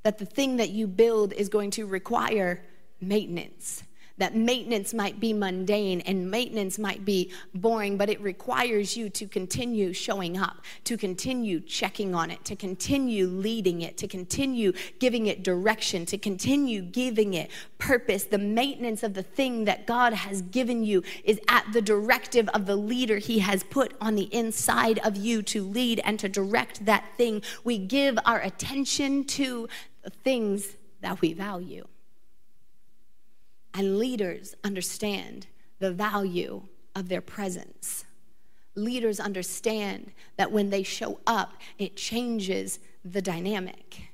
that 0.02 0.18
the 0.18 0.26
thing 0.26 0.58
that 0.58 0.68
you 0.68 0.86
build 0.86 1.32
is 1.32 1.48
going 1.48 1.70
to 1.70 1.86
require 1.86 2.62
maintenance 3.00 3.84
that 4.20 4.37
maintenance 4.37 4.94
might 4.94 5.18
be 5.18 5.33
mundane 5.33 6.00
and 6.02 6.30
maintenance 6.30 6.78
might 6.78 7.04
be 7.04 7.33
boring, 7.54 7.96
but 7.96 8.09
it 8.09 8.20
requires 8.20 8.96
you 8.96 9.11
to 9.11 9.26
continue 9.26 9.92
showing 9.92 10.38
up, 10.38 10.59
to 10.85 10.96
continue 10.96 11.59
checking 11.59 12.14
on 12.14 12.30
it, 12.30 12.44
to 12.44 12.54
continue 12.54 13.26
leading 13.26 13.80
it, 13.80 13.96
to 13.96 14.06
continue 14.06 14.72
giving 14.98 15.26
it 15.26 15.42
direction, 15.42 16.06
to 16.06 16.18
continue 16.18 16.83
giving 16.83 17.35
it 17.35 17.50
purpose. 17.78 18.24
The 18.24 18.38
maintenance 18.38 19.02
of 19.02 19.14
the 19.14 19.22
thing 19.22 19.64
that 19.64 19.87
God 19.87 20.12
has 20.12 20.42
given 20.42 20.85
you 20.85 21.02
is 21.24 21.40
at 21.48 21.64
the 21.72 21.83
directive 21.83 22.48
of 22.50 22.66
the 22.66 22.76
leader 22.76 23.18
He 23.18 23.38
has 23.40 23.62
put 23.64 23.94
on 24.00 24.14
the 24.14 24.33
inside 24.35 24.98
of 25.00 25.16
you 25.16 25.42
to 25.42 25.64
lead 25.64 26.00
and 26.04 26.18
to 26.20 26.28
direct 26.28 26.85
that 26.85 27.04
thing. 27.16 27.42
We 27.64 27.78
give 27.78 28.18
our 28.26 28.40
attention 28.40 29.24
to 29.24 29.68
the 30.02 30.11
things 30.11 30.76
that 31.00 31.20
we 31.20 31.33
value. 31.33 31.87
And 33.74 33.98
leaders 33.98 34.54
understand 34.64 35.46
the 35.78 35.92
value 35.92 36.62
of 36.94 37.09
their 37.09 37.20
presence. 37.20 38.04
Leaders 38.74 39.20
understand 39.20 40.12
that 40.37 40.52
when 40.52 40.70
they 40.70 40.83
show 40.83 41.20
up, 41.26 41.54
it 41.78 41.96
changes 41.96 42.78
the 43.04 43.22
dynamic. 43.22 44.11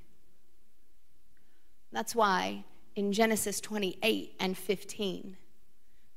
That's 1.93 2.15
why 2.15 2.65
in 2.95 3.13
Genesis 3.13 3.61
28 3.61 4.35
and 4.41 4.57
15, 4.57 5.37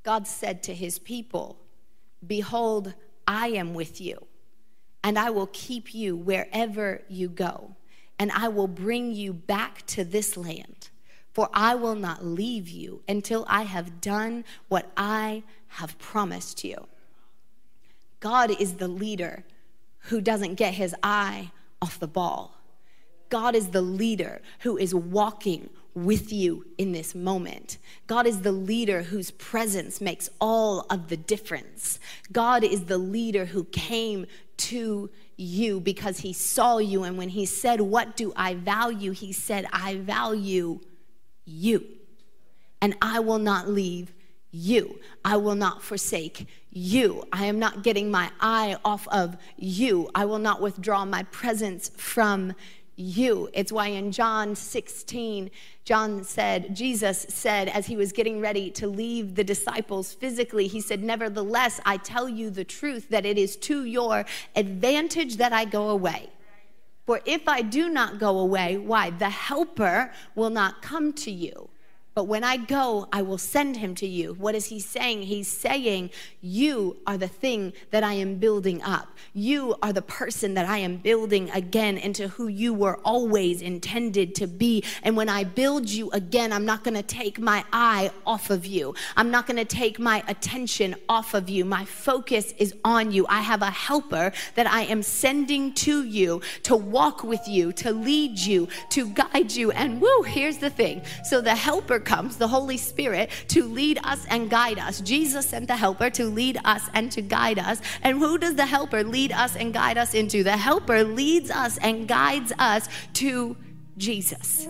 God 0.04 0.28
said 0.28 0.64
to 0.64 0.74
his 0.74 0.98
people, 0.98 1.60
Behold, 2.26 2.94
I 3.28 3.50
am 3.50 3.74
with 3.74 4.02
you, 4.02 4.26
and 5.04 5.20
I 5.20 5.30
will 5.30 5.50
keep 5.52 5.94
you 5.94 6.16
wherever 6.16 7.02
you 7.10 7.30
go, 7.30 7.76
and 8.18 8.32
I 8.32 8.48
will 8.48 8.68
bring 8.68 9.12
you 9.12 9.34
back 9.34 9.86
to 9.88 10.04
this 10.04 10.36
land 10.36 10.79
for 11.40 11.48
I 11.54 11.74
will 11.74 11.96
not 11.96 12.26
leave 12.26 12.68
you 12.68 13.02
until 13.08 13.46
I 13.48 13.62
have 13.62 14.02
done 14.02 14.44
what 14.68 14.92
I 14.98 15.44
have 15.70 15.98
promised 15.98 16.66
you. 16.66 16.86
God 18.20 18.52
is 18.60 18.74
the 18.74 18.90
leader 18.90 19.46
who 20.10 20.20
doesn't 20.20 20.56
get 20.56 20.74
his 20.74 20.94
eye 21.02 21.52
off 21.82 21.98
the 21.98 22.10
ball. 22.10 22.56
God 23.30 23.56
is 23.56 23.70
the 23.70 23.82
leader 23.82 24.42
who 24.64 24.76
is 24.78 24.94
walking 24.94 25.70
with 25.94 26.34
you 26.34 26.66
in 26.78 26.92
this 26.92 27.16
moment. 27.16 27.78
God 28.06 28.28
is 28.28 28.42
the 28.42 28.52
leader 28.52 29.04
whose 29.04 29.32
presence 29.32 30.02
makes 30.02 30.30
all 30.42 30.86
of 30.90 31.08
the 31.08 31.16
difference. 31.16 32.02
God 32.34 32.66
is 32.66 32.84
the 32.84 32.98
leader 32.98 33.46
who 33.46 33.64
came 33.64 34.26
to 34.58 35.10
you 35.38 35.80
because 35.80 36.20
he 36.20 36.34
saw 36.34 36.80
you. 36.80 37.04
And 37.04 37.18
when 37.18 37.30
he 37.30 37.46
said, 37.46 37.80
What 37.80 38.18
do 38.18 38.34
I 38.36 38.56
value? 38.56 39.12
He 39.12 39.32
said, 39.32 39.68
I 39.72 39.96
value 39.96 40.82
you. 41.50 41.86
And 42.82 42.96
I 43.02 43.20
will 43.20 43.40
not 43.40 43.68
leave 43.68 44.14
you. 44.52 45.00
I 45.24 45.38
will 45.38 45.56
not 45.56 45.82
forsake 45.82 46.48
you. 46.72 47.24
I 47.32 47.46
am 47.46 47.60
not 47.60 47.84
getting 47.84 48.10
my 48.10 48.32
eye 48.40 48.78
off 48.86 49.08
of 49.10 49.38
you. 49.58 50.10
I 50.16 50.26
will 50.26 50.40
not 50.40 50.62
withdraw 50.62 51.06
my 51.06 51.24
presence 51.24 51.90
from 51.96 52.54
you. 52.96 53.50
It's 53.54 53.72
why 53.72 53.88
in 53.88 54.12
John 54.12 54.56
16, 54.56 55.50
John 55.86 56.24
said, 56.24 56.76
Jesus 56.76 57.26
said, 57.30 57.70
as 57.70 57.88
he 57.88 57.96
was 57.96 58.12
getting 58.12 58.42
ready 58.42 58.70
to 58.72 58.88
leave 58.88 59.36
the 59.36 59.44
disciples 59.44 60.14
physically, 60.14 60.68
he 60.68 60.82
said, 60.82 61.02
Nevertheless, 61.02 61.80
I 61.86 61.98
tell 61.98 62.28
you 62.28 62.50
the 62.50 62.66
truth 62.66 63.10
that 63.10 63.26
it 63.26 63.38
is 63.38 63.56
to 63.58 63.86
your 63.86 64.26
advantage 64.56 65.38
that 65.38 65.54
I 65.54 65.66
go 65.66 65.90
away. 65.90 66.30
For 67.10 67.22
if 67.26 67.48
I 67.48 67.64
do 67.64 67.90
not 67.90 68.20
go 68.20 68.38
away, 68.38 68.78
why? 68.78 69.10
The 69.10 69.32
helper 69.32 70.12
will 70.36 70.52
not 70.52 70.84
come 70.84 71.12
to 71.14 71.32
you. 71.32 71.68
But 72.20 72.26
when 72.26 72.44
I 72.44 72.58
go, 72.58 73.08
I 73.14 73.22
will 73.22 73.38
send 73.38 73.78
him 73.78 73.96
to 73.96 74.06
you. 74.06 74.34
What 74.34 74.54
is 74.54 74.66
he 74.66 74.82
saying? 74.82 75.22
He's 75.22 75.48
saying, 75.48 76.10
You 76.42 76.98
are 77.08 77.18
the 77.18 77.30
thing 77.30 77.72
that 77.92 78.04
I 78.04 78.12
am 78.16 78.36
building 78.36 78.82
up. 78.82 79.08
You 79.34 79.78
are 79.82 79.94
the 79.94 80.02
person 80.02 80.56
that 80.56 80.66
I 80.66 80.80
am 80.80 80.98
building 80.98 81.50
again 81.52 81.98
into 81.98 82.28
who 82.28 82.50
you 82.50 82.74
were 82.74 82.98
always 83.06 83.62
intended 83.62 84.36
to 84.36 84.48
be. 84.48 84.84
And 85.02 85.16
when 85.16 85.30
I 85.30 85.46
build 85.46 85.90
you 85.90 86.12
again, 86.12 86.52
I'm 86.52 86.66
not 86.66 86.84
going 86.84 86.96
to 86.96 87.04
take 87.04 87.40
my 87.40 87.64
eye 87.72 88.12
off 88.28 88.50
of 88.50 88.66
you. 88.66 88.96
I'm 89.16 89.32
not 89.32 89.48
going 89.48 89.56
to 89.56 89.64
take 89.64 89.98
my 89.98 90.22
attention 90.28 90.96
off 91.08 91.34
of 91.34 91.48
you. 91.48 91.64
My 91.64 91.86
focus 91.86 92.54
is 92.58 92.74
on 92.84 93.14
you. 93.14 93.28
I 93.30 93.40
have 93.40 93.62
a 93.62 93.72
helper 93.72 94.34
that 94.56 94.68
I 94.68 94.82
am 94.82 95.04
sending 95.04 95.74
to 95.76 96.04
you 96.04 96.42
to 96.64 96.76
walk 96.76 97.24
with 97.24 97.48
you, 97.48 97.72
to 97.74 97.94
lead 97.94 98.38
you, 98.38 98.68
to 98.90 99.08
guide 99.08 99.54
you. 99.54 99.72
And 99.72 100.02
woo, 100.02 100.24
here's 100.24 100.58
the 100.58 100.70
thing. 100.70 101.02
So 101.24 101.40
the 101.40 101.56
helper 101.56 102.02
comes, 102.10 102.38
the 102.38 102.48
Holy 102.48 102.78
Spirit, 102.78 103.30
to 103.50 103.64
lead 103.64 104.00
us 104.04 104.26
and 104.30 104.50
guide 104.50 104.80
us. 104.80 105.00
Jesus 105.00 105.46
sent 105.46 105.68
the 105.68 105.78
helper 105.78 106.10
to 106.10 106.26
lead 106.26 106.58
us 106.66 106.90
and 106.94 107.12
to 107.12 107.22
guide 107.22 107.60
us. 107.60 107.82
And 108.02 108.18
who 108.18 108.38
does 108.38 108.56
the 108.56 108.66
helper 108.66 109.04
lead 109.04 109.32
us 109.32 109.56
and 109.56 109.74
guide 109.74 109.98
us 109.98 110.14
into? 110.14 110.44
The 110.44 110.58
helper 110.58 111.04
leads 111.04 111.52
us 111.52 111.78
and 111.78 112.08
guides 112.08 112.52
us 112.58 112.90
to 113.14 113.56
Jesus. 113.98 114.68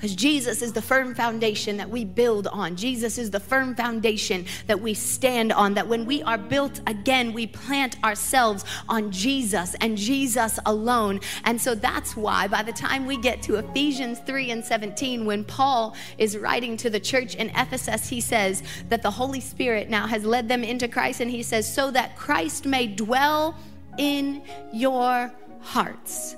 Because 0.00 0.16
Jesus 0.16 0.62
is 0.62 0.72
the 0.72 0.80
firm 0.80 1.14
foundation 1.14 1.76
that 1.76 1.90
we 1.90 2.06
build 2.06 2.46
on. 2.46 2.74
Jesus 2.74 3.18
is 3.18 3.30
the 3.30 3.38
firm 3.38 3.74
foundation 3.74 4.46
that 4.66 4.80
we 4.80 4.94
stand 4.94 5.52
on. 5.52 5.74
That 5.74 5.88
when 5.88 6.06
we 6.06 6.22
are 6.22 6.38
built 6.38 6.80
again, 6.86 7.34
we 7.34 7.46
plant 7.46 8.02
ourselves 8.02 8.64
on 8.88 9.12
Jesus 9.12 9.76
and 9.82 9.98
Jesus 9.98 10.58
alone. 10.64 11.20
And 11.44 11.60
so 11.60 11.74
that's 11.74 12.16
why 12.16 12.48
by 12.48 12.62
the 12.62 12.72
time 12.72 13.04
we 13.04 13.18
get 13.18 13.42
to 13.42 13.56
Ephesians 13.56 14.20
3 14.20 14.52
and 14.52 14.64
17, 14.64 15.26
when 15.26 15.44
Paul 15.44 15.94
is 16.16 16.34
writing 16.34 16.78
to 16.78 16.88
the 16.88 16.98
church 16.98 17.34
in 17.34 17.50
Ephesus, 17.50 18.08
he 18.08 18.22
says 18.22 18.62
that 18.88 19.02
the 19.02 19.10
Holy 19.10 19.40
Spirit 19.40 19.90
now 19.90 20.06
has 20.06 20.24
led 20.24 20.48
them 20.48 20.64
into 20.64 20.88
Christ. 20.88 21.20
And 21.20 21.30
he 21.30 21.42
says, 21.42 21.70
so 21.70 21.90
that 21.90 22.16
Christ 22.16 22.64
may 22.64 22.86
dwell 22.86 23.54
in 23.98 24.40
your 24.72 25.30
hearts 25.60 26.36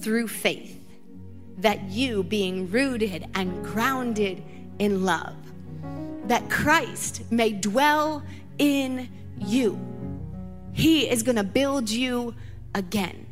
through 0.00 0.28
faith 0.28 0.73
that 1.58 1.82
you, 1.84 2.22
being 2.22 2.70
rooted 2.70 3.26
and 3.34 3.64
grounded 3.64 4.42
in 4.78 5.04
love, 5.04 5.36
that 6.26 6.48
Christ 6.50 7.22
may 7.30 7.52
dwell 7.52 8.22
in 8.58 9.08
you. 9.38 9.78
He 10.72 11.08
is 11.08 11.22
going 11.22 11.36
to 11.36 11.44
build 11.44 11.88
you 11.88 12.34
again. 12.74 13.23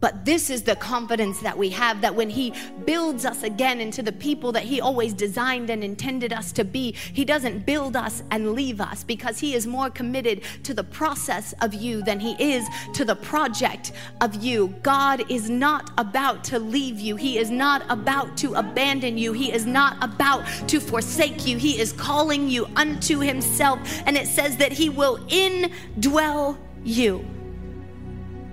But 0.00 0.24
this 0.24 0.48
is 0.48 0.62
the 0.62 0.76
confidence 0.76 1.40
that 1.40 1.56
we 1.56 1.70
have 1.70 2.00
that 2.02 2.14
when 2.14 2.30
He 2.30 2.52
builds 2.84 3.24
us 3.24 3.42
again 3.42 3.80
into 3.80 4.02
the 4.02 4.12
people 4.12 4.52
that 4.52 4.62
He 4.62 4.80
always 4.80 5.12
designed 5.12 5.70
and 5.70 5.82
intended 5.82 6.32
us 6.32 6.52
to 6.52 6.64
be, 6.64 6.92
He 6.92 7.24
doesn't 7.24 7.66
build 7.66 7.96
us 7.96 8.22
and 8.30 8.52
leave 8.52 8.80
us 8.80 9.02
because 9.02 9.38
He 9.38 9.54
is 9.54 9.66
more 9.66 9.90
committed 9.90 10.42
to 10.64 10.74
the 10.74 10.84
process 10.84 11.52
of 11.60 11.74
you 11.74 12.02
than 12.02 12.20
He 12.20 12.36
is 12.38 12.66
to 12.94 13.04
the 13.04 13.16
project 13.16 13.92
of 14.20 14.36
you. 14.36 14.68
God 14.82 15.30
is 15.30 15.50
not 15.50 15.90
about 15.98 16.44
to 16.44 16.58
leave 16.58 17.00
you, 17.00 17.16
He 17.16 17.38
is 17.38 17.50
not 17.50 17.82
about 17.88 18.36
to 18.38 18.54
abandon 18.54 19.18
you, 19.18 19.32
He 19.32 19.52
is 19.52 19.66
not 19.66 19.96
about 20.02 20.46
to 20.68 20.80
forsake 20.80 21.46
you. 21.46 21.58
He 21.58 21.80
is 21.80 21.92
calling 21.92 22.48
you 22.48 22.66
unto 22.76 23.18
Himself, 23.18 23.80
and 24.06 24.16
it 24.16 24.28
says 24.28 24.56
that 24.58 24.72
He 24.72 24.88
will 24.88 25.18
indwell 25.28 26.56
you 26.84 27.26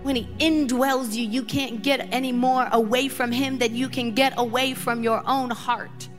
when 0.05 0.15
He 0.15 0.27
indwells 0.37 1.15
you, 1.15 1.27
you 1.27 1.41
can't 1.41 1.81
get 1.81 2.07
any 2.13 2.31
more 2.31 2.69
away 2.71 3.07
from 3.07 3.31
Him 3.31 3.57
than 3.57 3.75
you 3.75 3.89
can 3.89 4.11
get 4.11 4.33
away 4.37 4.75
from 4.75 5.01
your 5.01 5.23
own 5.25 5.49
heart. 5.49 6.09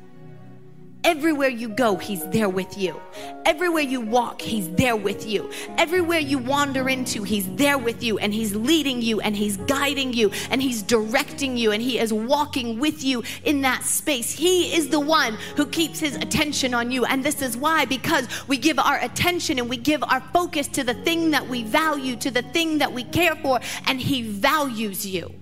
Everywhere 1.06 1.50
you 1.50 1.68
go, 1.68 1.94
He's 1.94 2.26
there 2.30 2.48
with 2.48 2.76
you. 2.76 3.00
Everywhere 3.44 3.84
you 3.84 4.00
walk, 4.00 4.42
He's 4.42 4.68
there 4.70 4.96
with 4.96 5.24
you. 5.24 5.48
Everywhere 5.78 6.18
you 6.18 6.36
wander 6.36 6.88
into, 6.88 7.22
He's 7.22 7.48
there 7.54 7.78
with 7.78 8.02
you 8.02 8.18
and 8.18 8.34
He's 8.34 8.56
leading 8.56 9.00
you 9.00 9.20
and 9.20 9.36
He's 9.36 9.56
guiding 9.56 10.12
you 10.12 10.32
and 10.50 10.60
He's 10.60 10.82
directing 10.82 11.56
you 11.56 11.70
and 11.70 11.80
He 11.80 12.00
is 12.00 12.12
walking 12.12 12.80
with 12.80 13.04
you 13.04 13.22
in 13.44 13.60
that 13.60 13.84
space. 13.84 14.32
He 14.32 14.74
is 14.74 14.88
the 14.88 14.98
one 14.98 15.34
who 15.54 15.66
keeps 15.66 16.00
His 16.00 16.16
attention 16.16 16.74
on 16.74 16.90
you. 16.90 17.04
And 17.04 17.24
this 17.24 17.40
is 17.40 17.56
why, 17.56 17.84
because 17.84 18.26
we 18.48 18.58
give 18.58 18.80
our 18.80 18.98
attention 18.98 19.60
and 19.60 19.70
we 19.70 19.76
give 19.76 20.02
our 20.02 20.20
focus 20.32 20.66
to 20.68 20.82
the 20.82 20.94
thing 20.94 21.30
that 21.30 21.46
we 21.48 21.62
value, 21.62 22.16
to 22.16 22.32
the 22.32 22.42
thing 22.42 22.78
that 22.78 22.92
we 22.92 23.04
care 23.04 23.36
for, 23.36 23.60
and 23.86 24.00
He 24.00 24.22
values 24.22 25.06
you. 25.06 25.32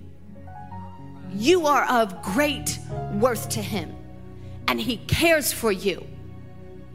you 1.33 1.65
are 1.65 1.85
of 1.89 2.21
great 2.21 2.79
worth 3.13 3.49
to 3.49 3.61
Him, 3.61 3.95
and 4.67 4.79
He 4.79 4.97
cares 4.97 5.51
for 5.51 5.71
you. 5.71 6.05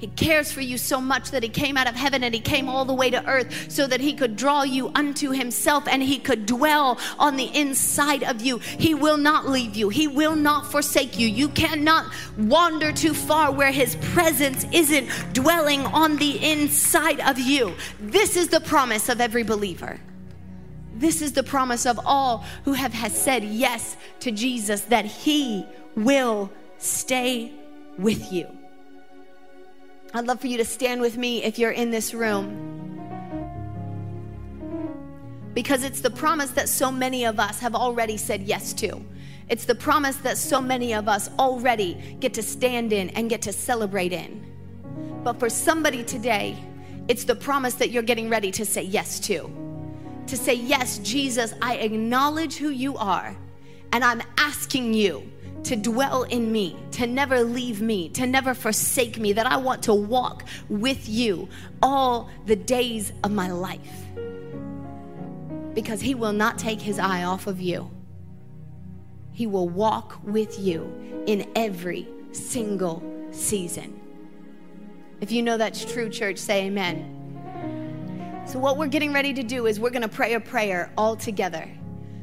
He 0.01 0.07
cares 0.07 0.51
for 0.51 0.63
you 0.63 0.79
so 0.79 0.99
much 0.99 1.31
that 1.31 1.43
He 1.43 1.51
came 1.51 1.77
out 1.77 1.87
of 1.87 1.95
heaven 1.95 2.25
and 2.25 2.35
He 2.35 2.41
came 2.41 2.71
all 2.71 2.87
the 2.87 2.95
way 2.95 3.11
to 3.11 3.25
earth 3.27 3.71
so 3.71 3.87
that 3.87 4.01
He 4.01 4.15
could 4.15 4.35
draw 4.35 4.63
you 4.63 4.91
unto 4.95 5.31
Himself 5.31 5.87
and 5.87 6.03
He 6.03 6.19
could 6.19 6.47
dwell 6.47 6.99
on 7.19 7.37
the 7.37 7.55
inside 7.55 8.25
of 8.25 8.41
you. 8.41 8.59
He 8.59 8.95
will 8.95 9.19
not 9.19 9.47
leave 9.47 9.77
you, 9.77 9.91
He 9.91 10.09
will 10.09 10.35
not 10.35 10.71
forsake 10.71 11.19
you. 11.19 11.29
You 11.29 11.51
cannot 11.51 12.11
wander 12.39 12.93
too 12.93 13.13
far 13.13 13.53
where 13.53 13.73
His 13.73 13.97
presence 13.97 14.65
isn't 14.73 15.11
dwelling 15.35 15.83
on 15.83 16.17
the 16.17 16.51
inside 16.51 17.21
of 17.21 17.39
you. 17.39 17.75
This 18.01 18.37
is 18.37 18.49
the 18.49 18.61
promise 18.61 19.11
of 19.11 19.21
every 19.21 19.43
believer. 19.43 20.01
This 20.95 21.21
is 21.21 21.33
the 21.33 21.43
promise 21.43 21.85
of 21.85 22.01
all 22.07 22.45
who 22.65 22.73
have 22.73 22.95
has 22.95 23.15
said 23.15 23.45
yes 23.45 23.99
to 24.21 24.31
Jesus 24.31 24.81
that 24.83 25.05
He 25.05 25.67
will 25.95 26.51
stay 26.79 27.53
with 27.99 28.33
you. 28.33 28.47
I'd 30.13 30.27
love 30.27 30.41
for 30.41 30.49
you 30.49 30.57
to 30.57 30.65
stand 30.65 31.01
with 31.01 31.17
me 31.17 31.45
if 31.45 31.59
you're 31.59 31.71
in 31.71 31.91
this 31.91 32.13
room. 32.13 32.67
Because 35.55 35.85
it's 35.85 36.01
the 36.01 36.11
promise 36.11 36.51
that 36.51 36.69
so 36.69 36.91
many 36.91 37.25
of 37.25 37.39
us 37.39 37.61
have 37.61 37.75
already 37.75 38.17
said 38.17 38.43
yes 38.43 38.73
to. 38.75 39.01
It's 39.49 39.65
the 39.65 39.75
promise 39.75 40.17
that 40.19 40.39
so 40.39 40.61
many 40.61 40.95
of 40.95 41.09
us 41.09 41.29
already 41.39 42.17
get 42.21 42.35
to 42.35 42.43
stand 42.43 42.93
in 42.93 43.11
and 43.11 43.29
get 43.29 43.43
to 43.43 43.53
celebrate 43.53 44.13
in. 44.13 44.47
But 45.25 45.41
for 45.41 45.51
somebody 45.51 46.05
today, 46.05 46.57
it's 47.09 47.25
the 47.25 47.35
promise 47.35 47.75
that 47.75 47.91
you're 47.91 48.05
getting 48.05 48.29
ready 48.29 48.53
to 48.53 48.65
say 48.65 48.83
yes 48.83 49.19
to. 49.21 49.51
To 50.29 50.37
say, 50.37 50.55
Yes, 50.55 50.99
Jesus, 50.99 51.53
I 51.61 51.77
acknowledge 51.77 52.57
who 52.57 52.71
you 52.71 52.97
are, 52.97 53.37
and 53.93 54.05
I'm 54.05 54.23
asking 54.39 54.95
you 54.95 55.31
to 55.65 55.77
dwell 55.77 56.23
in 56.25 56.51
me, 56.51 56.77
to 56.93 57.07
never 57.07 57.43
leave 57.43 57.81
me, 57.81 58.09
to 58.11 58.27
never 58.27 58.55
forsake 58.55 59.19
me, 59.19 59.33
that 59.35 59.47
I 59.47 59.57
want 59.57 59.83
to 59.85 59.95
walk 59.95 60.45
with 60.69 61.09
you 61.09 61.49
all 61.83 62.31
the 62.47 62.57
days 62.57 63.13
of 63.25 63.31
my 63.31 63.51
life. 63.51 64.05
Because 65.75 66.01
He 66.01 66.15
will 66.15 66.33
not 66.33 66.59
take 66.59 66.81
His 66.81 66.99
eye 66.99 67.25
off 67.25 67.47
of 67.47 67.61
you. 67.61 67.91
He 69.33 69.47
will 69.47 69.69
walk 69.69 70.19
with 70.23 70.59
you 70.59 71.23
in 71.27 71.51
every 71.55 72.09
single 72.33 73.03
season. 73.31 74.01
If 75.21 75.31
you 75.31 75.43
know 75.43 75.57
that's 75.57 75.85
true, 75.85 76.09
church, 76.09 76.39
say 76.39 76.67
amen. 76.67 77.17
So, 78.47 78.59
what 78.59 78.79
we're 78.79 78.89
getting 78.89 79.13
ready 79.13 79.33
to 79.35 79.43
do 79.43 79.67
is 79.67 79.79
we're 79.79 79.91
going 79.91 80.03
to 80.03 80.09
pray 80.09 80.35
a 80.35 80.41
prayer 80.41 80.91
all 80.97 81.15
together. 81.15 81.69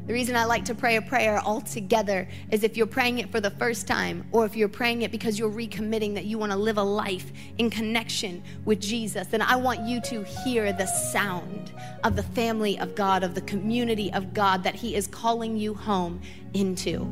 The 0.07 0.13
reason 0.13 0.37
I 0.37 0.45
like 0.45 0.63
to 0.65 0.73
pray 0.73 0.95
a 0.95 1.01
prayer 1.01 1.37
all 1.39 1.59
together 1.59 2.29
is 2.49 2.63
if 2.63 2.77
you're 2.77 2.87
praying 2.87 3.19
it 3.19 3.29
for 3.29 3.41
the 3.41 3.51
first 3.51 3.87
time, 3.87 4.25
or 4.31 4.45
if 4.45 4.55
you're 4.55 4.69
praying 4.69 5.01
it 5.01 5.11
because 5.11 5.37
you're 5.37 5.51
recommitting 5.51 6.13
that 6.13 6.23
you 6.23 6.37
want 6.37 6.53
to 6.53 6.57
live 6.57 6.77
a 6.77 6.83
life 6.83 7.29
in 7.57 7.69
connection 7.69 8.41
with 8.63 8.79
Jesus, 8.79 9.27
then 9.27 9.41
I 9.41 9.57
want 9.57 9.81
you 9.81 9.99
to 9.99 10.23
hear 10.23 10.71
the 10.71 10.85
sound 10.85 11.73
of 12.05 12.15
the 12.15 12.23
family 12.23 12.79
of 12.79 12.95
God, 12.95 13.21
of 13.21 13.35
the 13.35 13.41
community 13.41 14.11
of 14.13 14.33
God 14.33 14.63
that 14.63 14.75
He 14.75 14.95
is 14.95 15.07
calling 15.07 15.57
you 15.57 15.73
home 15.73 16.21
into. 16.53 17.05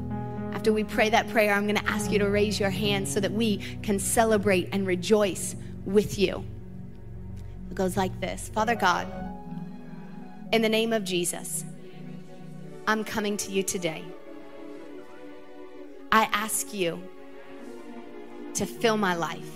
After 0.54 0.72
we 0.72 0.86
pray 0.86 1.10
that 1.10 1.28
prayer, 1.28 1.54
I'm 1.54 1.68
going 1.68 1.76
to 1.76 1.89
ask 1.89 2.10
you 2.10 2.20
to 2.20 2.30
raise 2.30 2.62
your 2.62 2.70
hand 2.70 3.10
so 3.10 3.20
that 3.20 3.32
we 3.34 3.58
can 3.84 4.00
celebrate 4.00 4.70
and 4.72 4.88
rejoice 4.88 5.58
with 5.84 6.18
you. 6.18 6.46
It 7.70 7.76
goes 7.76 7.98
like 7.98 8.22
this 8.22 8.48
Father 8.54 8.76
God, 8.76 9.06
in 10.54 10.62
the 10.62 10.70
name 10.70 10.93
of 10.93 11.04
Jesus, 11.04 11.66
I'm 12.88 13.04
coming 13.04 13.36
to 13.38 13.52
you 13.52 13.64
today. 13.64 14.04
I 16.12 16.30
ask 16.32 16.72
you 16.72 17.02
to 18.54 18.66
fill 18.66 18.96
my 18.96 19.16
life. 19.16 19.52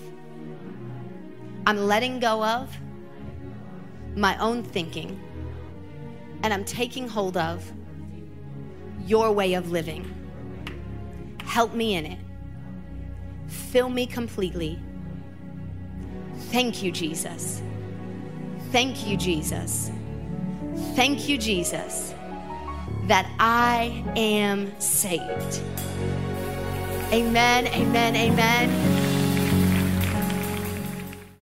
I'm 1.64 1.86
letting 1.86 2.18
go 2.18 2.44
of 2.44 2.76
my 4.16 4.36
own 4.38 4.64
thinking 4.64 5.20
and 6.42 6.52
I'm 6.52 6.64
taking 6.64 7.06
hold 7.06 7.36
of 7.36 7.72
your 9.06 9.30
way 9.30 9.54
of 9.54 9.70
living. 9.70 10.12
Help 11.44 11.72
me 11.72 11.94
in 11.94 12.06
it. 12.06 12.18
Fill 13.46 13.88
me 13.88 14.06
completely. 14.06 14.78
Thank 16.50 16.82
you, 16.82 16.90
Jesus. 16.90 17.62
Thank 18.72 19.06
you, 19.06 19.16
Jesus. 19.16 19.92
Thank 20.94 21.28
you, 21.28 21.38
Jesus 21.38 22.14
that 23.10 23.28
I 23.40 24.04
am 24.14 24.72
saved. 24.80 25.60
Amen, 27.12 27.66
amen, 27.66 28.14
amen. 28.14 28.99